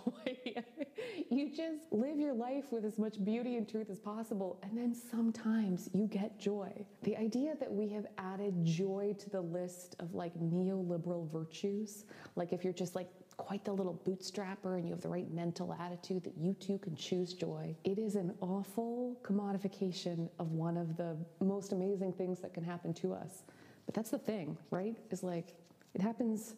you 1.31 1.55
just 1.55 1.93
live 1.93 2.19
your 2.19 2.35
life 2.35 2.65
with 2.71 2.85
as 2.85 2.99
much 2.99 3.23
beauty 3.25 3.57
and 3.57 3.69
truth 3.69 3.91
as 3.91 4.01
possible, 4.01 4.59
and 4.63 4.77
then 4.77 4.95
sometimes 4.95 5.91
you 5.93 6.07
get 6.07 6.39
joy. 6.39 6.73
The 7.03 7.17
idea 7.17 7.55
that 7.61 7.71
we 7.71 7.89
have 7.91 8.07
added 8.19 8.65
joy 8.65 9.15
to 9.19 9.31
the 9.31 9.41
list 9.41 9.97
of 10.01 10.15
like 10.15 10.35
neoliberal 10.41 11.31
virtues, 11.31 12.05
like 12.37 12.53
if 12.53 12.65
you're 12.65 12.73
just 12.73 12.95
like 12.95 13.09
quite 13.37 13.65
the 13.65 13.73
little 13.73 14.01
bootstrapper 14.07 14.77
and 14.77 14.87
you 14.87 14.93
have 14.93 15.01
the 15.01 15.09
right 15.09 15.31
mental 15.33 15.73
attitude 15.73 16.23
that 16.25 16.37
you 16.37 16.55
too 16.55 16.79
can 16.79 16.95
choose 16.95 17.33
joy. 17.33 17.75
It 17.85 17.99
is 17.99 18.15
an 18.15 18.35
awful 18.41 19.19
commodification 19.23 20.29
of 20.39 20.53
one 20.53 20.77
of 20.77 20.97
the 20.97 21.17
most 21.41 21.73
amazing 21.73 22.13
things 22.13 22.41
that 22.41 22.55
can 22.55 22.63
happen 22.63 22.95
to 22.95 23.13
us. 23.15 23.43
But 23.87 23.95
that's 23.95 24.11
the 24.11 24.19
thing, 24.19 24.57
right? 24.71 24.97
Is 25.11 25.23
like 25.23 25.55
it 25.95 26.01
happens 26.01 26.55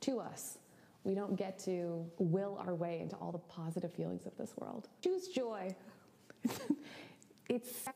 to 0.00 0.20
us. 0.20 0.58
We 1.04 1.14
don't 1.14 1.36
get 1.36 1.58
to 1.60 2.06
will 2.18 2.60
our 2.64 2.74
way 2.74 3.00
into 3.00 3.16
all 3.16 3.32
the 3.32 3.38
positive 3.38 3.92
feelings 3.92 4.26
of 4.26 4.36
this 4.36 4.52
world. 4.56 4.88
Choose 5.02 5.28
joy. 5.28 5.74
it's 7.48 7.88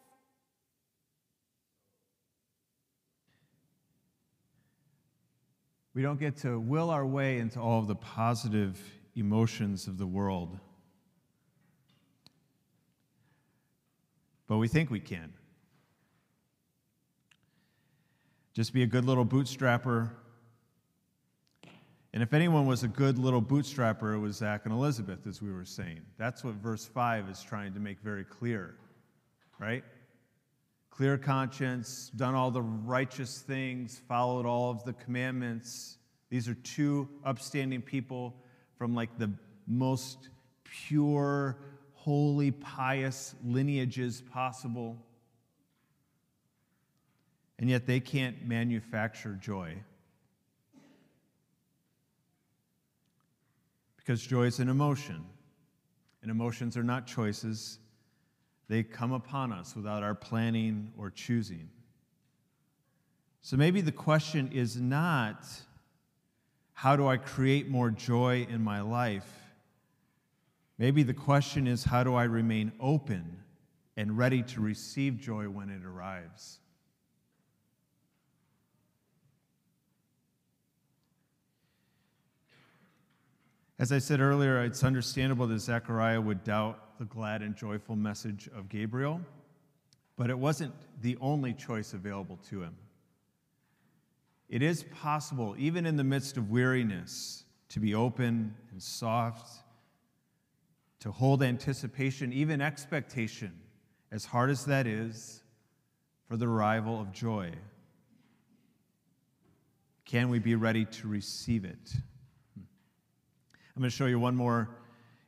We 5.94 6.02
don't 6.02 6.18
get 6.18 6.36
to 6.38 6.58
will 6.58 6.90
our 6.90 7.06
way 7.06 7.38
into 7.38 7.60
all 7.60 7.78
of 7.78 7.86
the 7.86 7.94
positive 7.94 8.80
emotions 9.14 9.86
of 9.86 9.96
the 9.96 10.06
world. 10.06 10.58
But 14.48 14.58
we 14.58 14.66
think 14.66 14.90
we 14.90 14.98
can. 14.98 15.32
Just 18.54 18.72
be 18.72 18.84
a 18.84 18.86
good 18.86 19.04
little 19.04 19.26
bootstrapper. 19.26 20.10
And 22.12 22.22
if 22.22 22.32
anyone 22.32 22.66
was 22.66 22.84
a 22.84 22.88
good 22.88 23.18
little 23.18 23.42
bootstrapper, 23.42 24.14
it 24.14 24.18
was 24.18 24.36
Zach 24.36 24.60
and 24.64 24.72
Elizabeth, 24.72 25.26
as 25.26 25.42
we 25.42 25.52
were 25.52 25.64
saying. 25.64 26.02
That's 26.18 26.44
what 26.44 26.54
verse 26.54 26.86
5 26.86 27.28
is 27.28 27.42
trying 27.42 27.74
to 27.74 27.80
make 27.80 27.98
very 27.98 28.22
clear, 28.22 28.76
right? 29.58 29.82
Clear 30.90 31.18
conscience, 31.18 32.12
done 32.14 32.36
all 32.36 32.52
the 32.52 32.62
righteous 32.62 33.40
things, 33.40 34.00
followed 34.06 34.46
all 34.46 34.70
of 34.70 34.84
the 34.84 34.92
commandments. 34.92 35.98
These 36.30 36.48
are 36.48 36.54
two 36.54 37.08
upstanding 37.24 37.82
people 37.82 38.36
from 38.78 38.94
like 38.94 39.18
the 39.18 39.32
most 39.66 40.28
pure, 40.62 41.58
holy, 41.94 42.52
pious 42.52 43.34
lineages 43.44 44.22
possible 44.30 45.04
and 47.58 47.70
yet 47.70 47.86
they 47.86 48.00
can't 48.00 48.46
manufacture 48.46 49.34
joy. 49.34 49.76
Because 53.96 54.22
joy 54.26 54.44
is 54.44 54.58
an 54.58 54.68
emotion, 54.68 55.24
and 56.22 56.30
emotions 56.30 56.76
are 56.76 56.82
not 56.82 57.06
choices. 57.06 57.78
They 58.68 58.82
come 58.82 59.12
upon 59.12 59.52
us 59.52 59.74
without 59.74 60.02
our 60.02 60.14
planning 60.14 60.92
or 60.98 61.10
choosing. 61.10 61.70
So 63.40 63.56
maybe 63.56 63.80
the 63.80 63.92
question 63.92 64.50
is 64.52 64.80
not 64.80 65.46
how 66.72 66.96
do 66.96 67.06
I 67.06 67.16
create 67.16 67.68
more 67.68 67.90
joy 67.90 68.46
in 68.50 68.62
my 68.62 68.80
life? 68.80 69.30
Maybe 70.76 71.02
the 71.02 71.14
question 71.14 71.66
is 71.66 71.84
how 71.84 72.04
do 72.04 72.14
I 72.14 72.24
remain 72.24 72.72
open 72.80 73.38
and 73.96 74.18
ready 74.18 74.42
to 74.42 74.60
receive 74.60 75.18
joy 75.18 75.48
when 75.48 75.70
it 75.70 75.84
arrives? 75.84 76.58
As 83.84 83.92
I 83.92 83.98
said 83.98 84.20
earlier, 84.20 84.64
it's 84.64 84.82
understandable 84.82 85.46
that 85.46 85.58
Zechariah 85.58 86.18
would 86.18 86.42
doubt 86.42 86.98
the 86.98 87.04
glad 87.04 87.42
and 87.42 87.54
joyful 87.54 87.96
message 87.96 88.48
of 88.56 88.70
Gabriel, 88.70 89.20
but 90.16 90.30
it 90.30 90.38
wasn't 90.38 90.72
the 91.02 91.18
only 91.20 91.52
choice 91.52 91.92
available 91.92 92.38
to 92.48 92.62
him. 92.62 92.74
It 94.48 94.62
is 94.62 94.84
possible, 94.84 95.54
even 95.58 95.84
in 95.84 95.96
the 95.96 96.02
midst 96.02 96.38
of 96.38 96.50
weariness, 96.50 97.44
to 97.68 97.78
be 97.78 97.94
open 97.94 98.54
and 98.70 98.82
soft, 98.82 99.62
to 101.00 101.10
hold 101.10 101.42
anticipation, 101.42 102.32
even 102.32 102.62
expectation, 102.62 103.52
as 104.10 104.24
hard 104.24 104.48
as 104.48 104.64
that 104.64 104.86
is, 104.86 105.42
for 106.26 106.38
the 106.38 106.48
arrival 106.48 107.02
of 107.02 107.12
joy. 107.12 107.52
Can 110.06 110.30
we 110.30 110.38
be 110.38 110.54
ready 110.54 110.86
to 110.86 111.06
receive 111.06 111.66
it? 111.66 111.92
I'm 113.76 113.80
going 113.80 113.90
to 113.90 113.96
show 113.96 114.06
you 114.06 114.20
one 114.20 114.36
more 114.36 114.68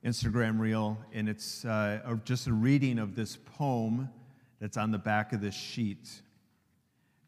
Instagram 0.04 0.61
reel, 0.61 0.96
and 1.12 1.28
it's 1.28 1.64
uh, 1.64 2.16
just 2.24 2.46
a 2.46 2.52
reading 2.52 3.00
of 3.00 3.16
this 3.16 3.37
poem 3.37 4.09
that's 4.61 4.76
on 4.76 4.92
the 4.92 4.98
back 4.98 5.32
of 5.32 5.40
this 5.40 5.54
sheet. 5.54 6.22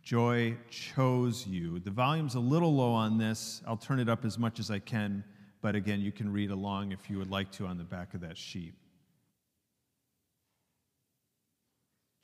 Joy 0.00 0.56
chose 0.70 1.44
you. 1.44 1.80
The 1.80 1.90
volume's 1.90 2.36
a 2.36 2.40
little 2.40 2.72
low 2.72 2.92
on 2.92 3.18
this. 3.18 3.62
I'll 3.66 3.76
turn 3.76 3.98
it 3.98 4.08
up 4.08 4.24
as 4.24 4.38
much 4.38 4.60
as 4.60 4.70
I 4.70 4.78
can, 4.78 5.24
but 5.60 5.74
again, 5.74 6.00
you 6.00 6.12
can 6.12 6.32
read 6.32 6.52
along 6.52 6.92
if 6.92 7.10
you 7.10 7.18
would 7.18 7.32
like 7.32 7.50
to 7.58 7.66
on 7.66 7.78
the 7.78 7.84
back 7.84 8.14
of 8.14 8.20
that 8.20 8.38
sheet. 8.38 8.74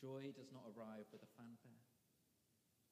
Joy 0.01 0.31
does 0.37 0.53
not 0.53 0.63
arrive 0.71 1.07
with 1.11 1.23
a 1.25 1.31
fanfare 1.37 1.83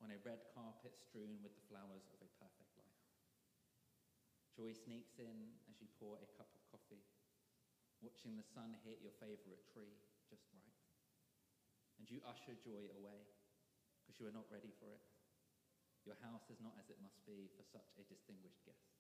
on 0.03 0.11
a 0.11 0.19
red 0.29 0.39
carpet 0.53 0.99
strewn 0.99 1.39
with 1.45 1.55
the 1.55 1.63
flowers 1.71 2.03
of 2.11 2.19
a 2.27 2.31
perfect 2.43 2.75
life. 2.77 2.99
Joy 4.59 4.75
sneaks 4.75 5.15
in 5.21 5.62
pour 6.03 6.19
a 6.19 6.35
cup 6.35 6.51
of 6.51 6.67
coffee, 6.67 7.07
watching 8.03 8.35
the 8.35 8.43
sun 8.43 8.75
hit 8.83 8.99
your 8.99 9.15
favorite 9.23 9.63
tree 9.71 10.03
just 10.27 10.43
right. 10.51 10.83
And 11.95 12.11
you 12.11 12.19
usher 12.27 12.59
joy 12.59 12.91
away 12.91 13.31
because 14.03 14.19
you 14.19 14.27
are 14.27 14.35
not 14.35 14.51
ready 14.51 14.75
for 14.83 14.91
it. 14.91 15.07
Your 16.03 16.19
house 16.19 16.51
is 16.51 16.59
not 16.59 16.75
as 16.75 16.91
it 16.91 16.99
must 16.99 17.23
be 17.23 17.47
for 17.55 17.63
such 17.63 17.95
a 17.95 18.03
distinguished 18.11 18.67
guest. 18.67 18.99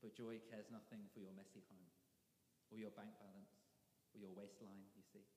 But 0.00 0.16
joy 0.16 0.40
cares 0.48 0.72
nothing 0.72 1.12
for 1.12 1.20
your 1.20 1.36
messy 1.36 1.60
home, 1.68 1.92
or 2.72 2.80
your 2.80 2.96
bank 2.96 3.12
balance, 3.20 3.52
or 4.16 4.24
your 4.24 4.32
waistline, 4.32 4.88
you 4.96 5.04
see. 5.04 5.28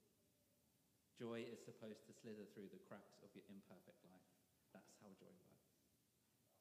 Joy 1.20 1.44
is 1.44 1.60
supposed 1.60 2.08
to 2.08 2.16
slither 2.16 2.48
through 2.56 2.72
the 2.72 2.80
cracks 2.88 3.20
of 3.20 3.36
your 3.36 3.44
imperfect 3.52 4.00
life. 4.08 4.32
That's 4.72 4.96
how 5.04 5.12
joy 5.20 5.36
works. 5.44 5.76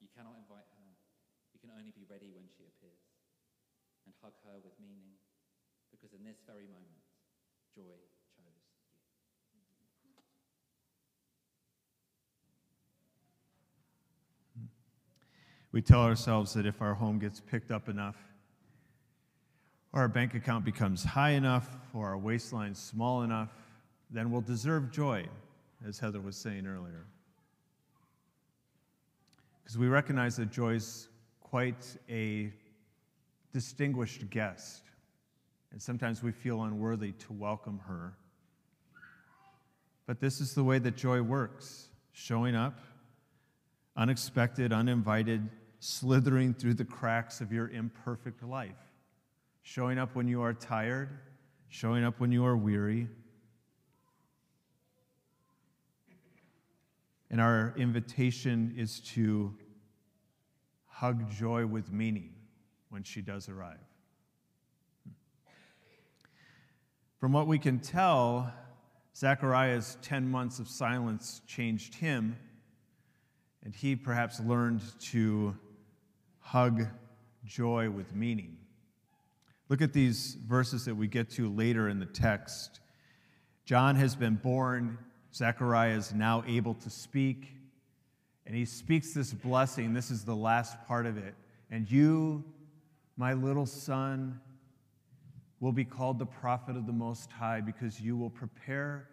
You 0.03 0.11
cannot 0.11 0.35
invite 0.35 0.67
her. 0.75 0.91
You 1.55 1.63
can 1.63 1.71
only 1.71 1.95
be 1.95 2.03
ready 2.11 2.35
when 2.35 2.51
she 2.51 2.67
appears. 2.67 3.14
And 4.07 4.15
hug 4.23 4.33
her 4.45 4.59
with 4.63 4.73
meaning, 4.81 5.17
because 5.91 6.13
in 6.13 6.25
this 6.25 6.37
very 6.47 6.65
moment, 6.65 7.01
joy 7.75 7.97
chose. 8.37 8.65
We 15.73 15.83
tell 15.83 16.03
ourselves 16.03 16.53
that 16.55 16.67
if 16.67 16.81
our 16.81 16.95
home 16.95 17.19
gets 17.19 17.41
picked 17.41 17.71
up 17.73 17.89
enough, 17.89 18.17
or 19.93 20.03
our 20.03 20.09
bank 20.09 20.35
account 20.35 20.65
becomes 20.65 21.03
high 21.03 21.31
enough, 21.31 21.77
or 21.93 22.09
our 22.09 22.19
waistline 22.19 22.75
small 22.75 23.23
enough, 23.23 23.51
then 24.11 24.31
we'll 24.31 24.41
deserve 24.41 24.93
joy, 24.93 25.27
as 25.85 25.99
Heather 25.99 26.21
was 26.21 26.37
saying 26.37 26.67
earlier. 26.67 27.07
Because 29.63 29.79
we 29.79 29.89
recognize 29.89 30.37
that 30.37 30.53
joy 30.53 30.75
is 30.75 31.09
quite 31.41 31.97
a 32.09 32.53
distinguished 33.55 34.29
guest, 34.31 34.83
and 35.71 35.81
sometimes 35.81 36.25
we 36.25 36.33
feel 36.33 36.65
unworthy 36.65 37.13
to 37.13 37.33
welcome 37.33 37.81
her. 37.87 38.13
But 40.07 40.21
this 40.21 40.41
is 40.41 40.55
the 40.55 40.65
way 40.65 40.81
that 40.81 40.97
joy 40.97 41.23
works 41.23 41.87
showing 42.13 42.57
up, 42.57 42.81
unexpected, 43.97 44.73
uninvited, 44.73 45.49
slithering 45.79 46.53
through 46.53 46.75
the 46.75 46.85
cracks 46.85 47.41
of 47.41 47.53
your 47.53 47.69
imperfect 47.69 48.43
life, 48.43 48.91
showing 49.63 49.99
up 49.99 50.17
when 50.17 50.27
you 50.27 50.43
are 50.43 50.53
tired, 50.53 51.11
showing 51.69 52.03
up 52.03 52.19
when 52.19 52.33
you 52.33 52.45
are 52.45 52.57
weary. 52.57 53.07
And 57.31 57.41
our 57.41 57.73
invitation 57.77 58.75
is 58.77 58.99
to 59.13 59.55
hug 60.89 61.31
joy 61.31 61.67
with 61.67 61.93
meaning 61.93 62.34
when 62.95 63.03
she 63.03 63.21
does 63.21 63.49
arrive. 63.49 63.77
Hmm. 65.05 65.15
From 67.19 67.33
what 67.33 67.49
we 67.49 67.59
can 67.59 67.81
tell, 67.81 68.55
Zechariah's 69.17 69.99
10 70.03 70.31
months 70.31 70.61
of 70.61 70.69
silence 70.69 71.43
changed 71.45 71.97
him, 71.97 72.37
and 73.65 73.75
he 73.75 73.97
perhaps 73.97 74.39
learned 74.39 74.81
to 75.11 75.57
hug 76.39 76.87
joy 77.45 77.91
with 77.91 78.15
meaning. 78.15 78.57
Look 79.69 79.83
at 79.83 79.93
these 79.93 80.37
verses 80.47 80.85
that 80.85 80.95
we 80.95 81.09
get 81.09 81.29
to 81.31 81.53
later 81.53 81.89
in 81.89 81.99
the 81.99 82.07
text. 82.07 82.79
John 83.65 83.97
has 83.97 84.15
been 84.15 84.37
born, 84.37 84.99
Zechariah 85.35 85.97
is 85.97 86.15
now 86.15 86.45
able 86.47 86.75
to 86.75 86.91
speak, 86.91 87.57
and 88.47 88.55
he 88.55 88.65
speaks 88.65 89.13
this 89.13 89.33
blessing. 89.33 89.95
This 89.95 90.13
is 90.13 90.25
the 90.25 90.37
last 90.37 90.77
part 90.87 91.07
of 91.07 91.19
it. 91.19 91.35
And 91.73 91.91
you, 91.91 92.45
my 93.17 93.33
little 93.33 93.67
son, 93.67 94.41
will 95.61 95.73
be 95.73 95.85
called 95.85 96.19
the 96.19 96.27
prophet 96.27 96.77
of 96.77 96.87
the 96.87 96.93
Most 96.93 97.31
High 97.31 97.63
because 97.63 97.99
you 97.99 98.19
will 98.19 98.29
prepare 98.29 99.09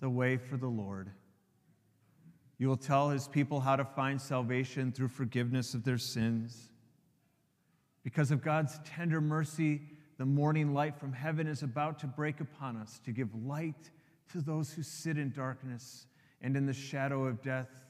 the 0.00 0.08
way 0.08 0.36
for 0.36 0.56
the 0.56 0.68
Lord. 0.68 1.10
You 2.58 2.68
will 2.68 2.76
tell 2.76 3.10
his 3.10 3.26
people 3.26 3.58
how 3.58 3.74
to 3.74 3.84
find 3.84 4.20
salvation 4.20 4.92
through 4.92 5.08
forgiveness 5.08 5.74
of 5.74 5.82
their 5.82 5.98
sins. 5.98 6.68
Because 8.04 8.30
of 8.30 8.42
God's 8.42 8.78
tender 8.84 9.20
mercy, 9.20 9.80
the 10.18 10.24
morning 10.24 10.72
light 10.72 10.96
from 10.96 11.12
heaven 11.12 11.48
is 11.48 11.64
about 11.64 11.98
to 12.00 12.06
break 12.06 12.40
upon 12.40 12.76
us 12.76 13.00
to 13.04 13.10
give 13.10 13.34
light 13.44 13.90
to 14.30 14.40
those 14.40 14.72
who 14.72 14.84
sit 14.84 15.18
in 15.18 15.32
darkness 15.32 16.06
and 16.40 16.56
in 16.56 16.64
the 16.64 16.72
shadow 16.72 17.24
of 17.24 17.42
death 17.42 17.86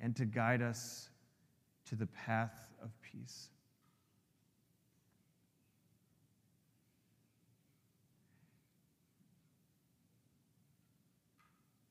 and 0.00 0.16
to 0.16 0.24
guide 0.24 0.62
us 0.62 1.10
to 1.86 1.94
the 1.94 2.06
path 2.06 2.68
of 2.82 2.90
peace. 3.02 3.50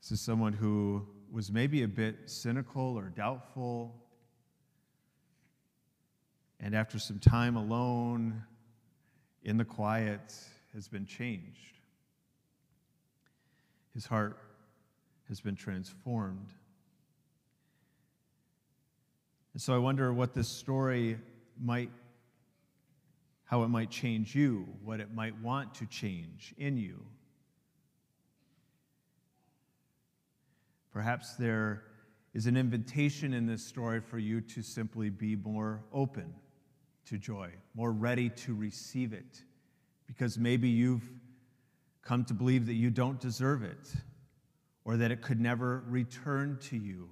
This 0.03 0.19
is 0.19 0.21
someone 0.21 0.51
who 0.51 1.07
was 1.31 1.49
maybe 1.49 1.83
a 1.83 1.87
bit 1.87 2.29
cynical 2.29 2.97
or 2.97 3.03
doubtful. 3.03 3.95
And 6.59 6.75
after 6.75 6.99
some 6.99 7.19
time 7.19 7.55
alone 7.55 8.43
in 9.43 9.55
the 9.55 9.63
quiet, 9.63 10.35
has 10.73 10.89
been 10.89 11.05
changed. 11.05 11.77
His 13.93 14.05
heart 14.05 14.37
has 15.29 15.39
been 15.39 15.55
transformed. 15.55 16.49
And 19.53 19.61
so 19.61 19.73
I 19.73 19.77
wonder 19.77 20.11
what 20.11 20.33
this 20.33 20.49
story 20.49 21.17
might, 21.57 21.91
how 23.45 23.63
it 23.63 23.69
might 23.69 23.89
change 23.89 24.35
you, 24.35 24.67
what 24.83 24.99
it 24.99 25.13
might 25.13 25.39
want 25.39 25.75
to 25.75 25.85
change 25.85 26.53
in 26.57 26.75
you. 26.75 27.05
Perhaps 30.93 31.35
there 31.37 31.83
is 32.35 32.45
an 32.45 32.55
invitation 32.55 33.33
in 33.33 33.47
this 33.47 33.65
story 33.65 33.99
for 33.99 34.19
you 34.19 34.41
to 34.41 34.61
simply 34.61 35.09
be 35.09 35.35
more 35.35 35.83
open 35.91 36.31
to 37.05 37.17
joy, 37.17 37.49
more 37.73 37.91
ready 37.91 38.29
to 38.29 38.53
receive 38.53 39.11
it, 39.11 39.41
because 40.05 40.37
maybe 40.37 40.69
you've 40.69 41.09
come 42.03 42.23
to 42.25 42.33
believe 42.35 42.67
that 42.67 42.75
you 42.75 42.91
don't 42.91 43.19
deserve 43.19 43.63
it, 43.63 43.93
or 44.85 44.95
that 44.97 45.09
it 45.09 45.23
could 45.23 45.39
never 45.39 45.83
return 45.87 46.59
to 46.61 46.77
you, 46.77 47.09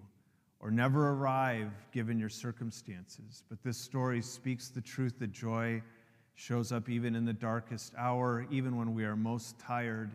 or 0.60 0.70
never 0.70 1.10
arrive 1.10 1.72
given 1.92 2.20
your 2.20 2.30
circumstances. 2.30 3.44
But 3.50 3.64
this 3.64 3.80
story 3.80 4.22
speaks 4.22 4.70
the 4.70 4.82
truth 4.82 5.18
that 5.20 5.32
joy 5.32 5.82
shows 6.36 6.72
up 6.72 6.88
even 6.88 7.16
in 7.16 7.26
the 7.26 7.34
darkest 7.34 7.94
hour, 7.98 8.46
even 8.52 8.78
when 8.78 8.94
we 8.94 9.06
are 9.06 9.16
most 9.16 9.58
tired 9.58 10.12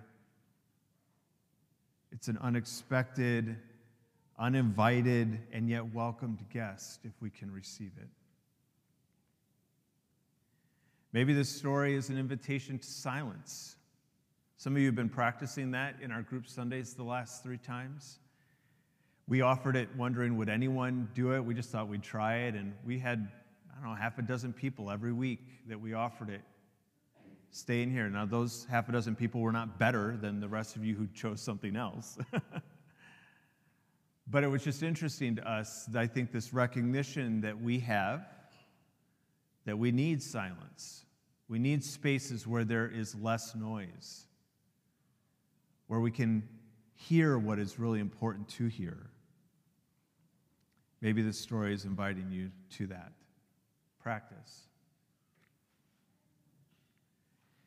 it's 2.13 2.29
an 2.29 2.39
unexpected, 2.41 3.57
uninvited, 4.39 5.39
and 5.53 5.69
yet 5.69 5.95
welcomed 5.95 6.45
guest 6.53 7.01
if 7.05 7.13
we 7.21 7.31
can 7.31 7.51
receive 7.51 7.93
it. 8.01 8.09
Maybe 11.13 11.33
this 11.33 11.49
story 11.49 11.95
is 11.95 12.11
an 12.11 12.19
invitation 12.19 12.79
to 12.79 12.87
silence. 12.87 13.77
Some 14.59 14.75
of 14.75 14.81
you 14.81 14.87
have 14.87 14.95
been 14.95 15.09
practicing 15.09 15.71
that 15.73 15.97
in 16.03 16.11
our 16.11 16.23
group 16.23 16.47
Sundays 16.47 16.95
the 16.95 17.05
last 17.05 17.43
three 17.43 17.59
times. 17.59 18.19
We 19.29 19.41
offered 19.41 19.77
it 19.77 19.89
wondering, 19.97 20.37
would 20.37 20.49
anyone 20.49 21.09
do 21.15 21.35
it? 21.35 21.45
We 21.45 21.55
just 21.55 21.71
thought 21.71 21.89
we'd 21.89 22.03
try 22.03 22.37
it, 22.41 22.55
and 22.55 22.75
we 22.85 22.99
had, 22.99 23.29
I 23.71 23.81
don't 23.81 23.91
know, 23.91 23.97
half 23.97 24.19
a 24.19 24.23
dozen 24.23 24.53
people 24.53 24.91
every 24.91 25.13
week 25.13 25.41
that 25.69 25.81
we 25.81 25.95
offered 25.95 26.31
it 26.31 26.43
staying 27.57 27.91
here. 27.91 28.09
Now, 28.09 28.27
those 28.27 28.67
half 28.71 28.89
a 28.89 28.93
dozen 28.93 29.17
people 29.17 29.41
were 29.41 29.53
not 29.53 29.79
better 29.79 30.17
than 30.17 30.41
the 30.41 30.49
rest 30.49 30.77
of 30.77 30.85
you 30.85 30.95
who 30.95 31.07
chose 31.15 31.41
something 31.41 31.75
else. 31.75 32.19
but 34.29 34.45
it 34.45 34.49
was 34.49 34.63
just 34.63 34.83
interesting 34.83 35.37
to 35.37 35.51
us, 35.51 35.89
I 35.95 36.07
think, 36.07 36.33
this 36.33 36.53
recognition 36.53 37.41
that 37.41 37.61
we 37.61 37.79
have 37.81 38.27
that 39.65 39.77
we 39.77 39.91
need 39.91 40.23
silence. 40.23 41.05
We 41.49 41.59
need 41.59 41.83
spaces 41.83 42.47
where 42.47 42.65
there 42.65 42.89
is 42.89 43.15
less 43.15 43.55
noise, 43.55 44.27
where 45.87 46.01
we 46.01 46.11
can 46.11 46.49
hear 46.95 47.39
what 47.39 47.59
is 47.59 47.79
really 47.79 48.01
important 48.01 48.49
to 48.49 48.67
hear. 48.67 49.11
Maybe 51.01 51.23
this 51.23 51.39
story 51.39 51.75
is 51.75 51.85
inviting 51.85 52.31
you 52.31 52.51
to 52.77 52.87
that 52.89 53.13
practice. 54.01 54.66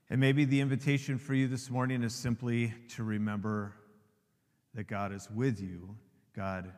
And 0.10 0.20
maybe 0.20 0.46
the 0.46 0.60
invitation 0.60 1.20
for 1.20 1.36
you 1.36 1.48
this 1.48 1.70
morning 1.70 2.02
is 2.02 2.16
simply 2.16 2.74
to 2.96 3.04
remember 3.04 3.74
that 4.74 4.88
God 4.88 5.14
is 5.14 5.30
with 5.30 5.62
you, 5.62 5.96
God 6.36 6.72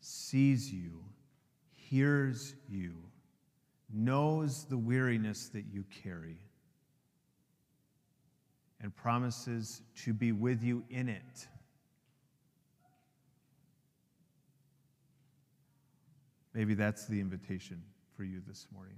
sees 0.00 0.72
you, 0.72 1.04
hears 1.74 2.54
you, 2.70 2.94
knows 3.92 4.64
the 4.64 4.78
weariness 4.78 5.48
that 5.48 5.64
you 5.70 5.84
carry, 6.02 6.38
and 8.80 8.94
promises 8.96 9.82
to 10.04 10.14
be 10.14 10.32
with 10.32 10.62
you 10.62 10.82
in 10.88 11.10
it. 11.10 11.48
Maybe 16.54 16.72
that's 16.72 17.06
the 17.06 17.20
invitation 17.20 17.82
for 18.16 18.24
you 18.24 18.40
this 18.46 18.66
morning. 18.72 18.96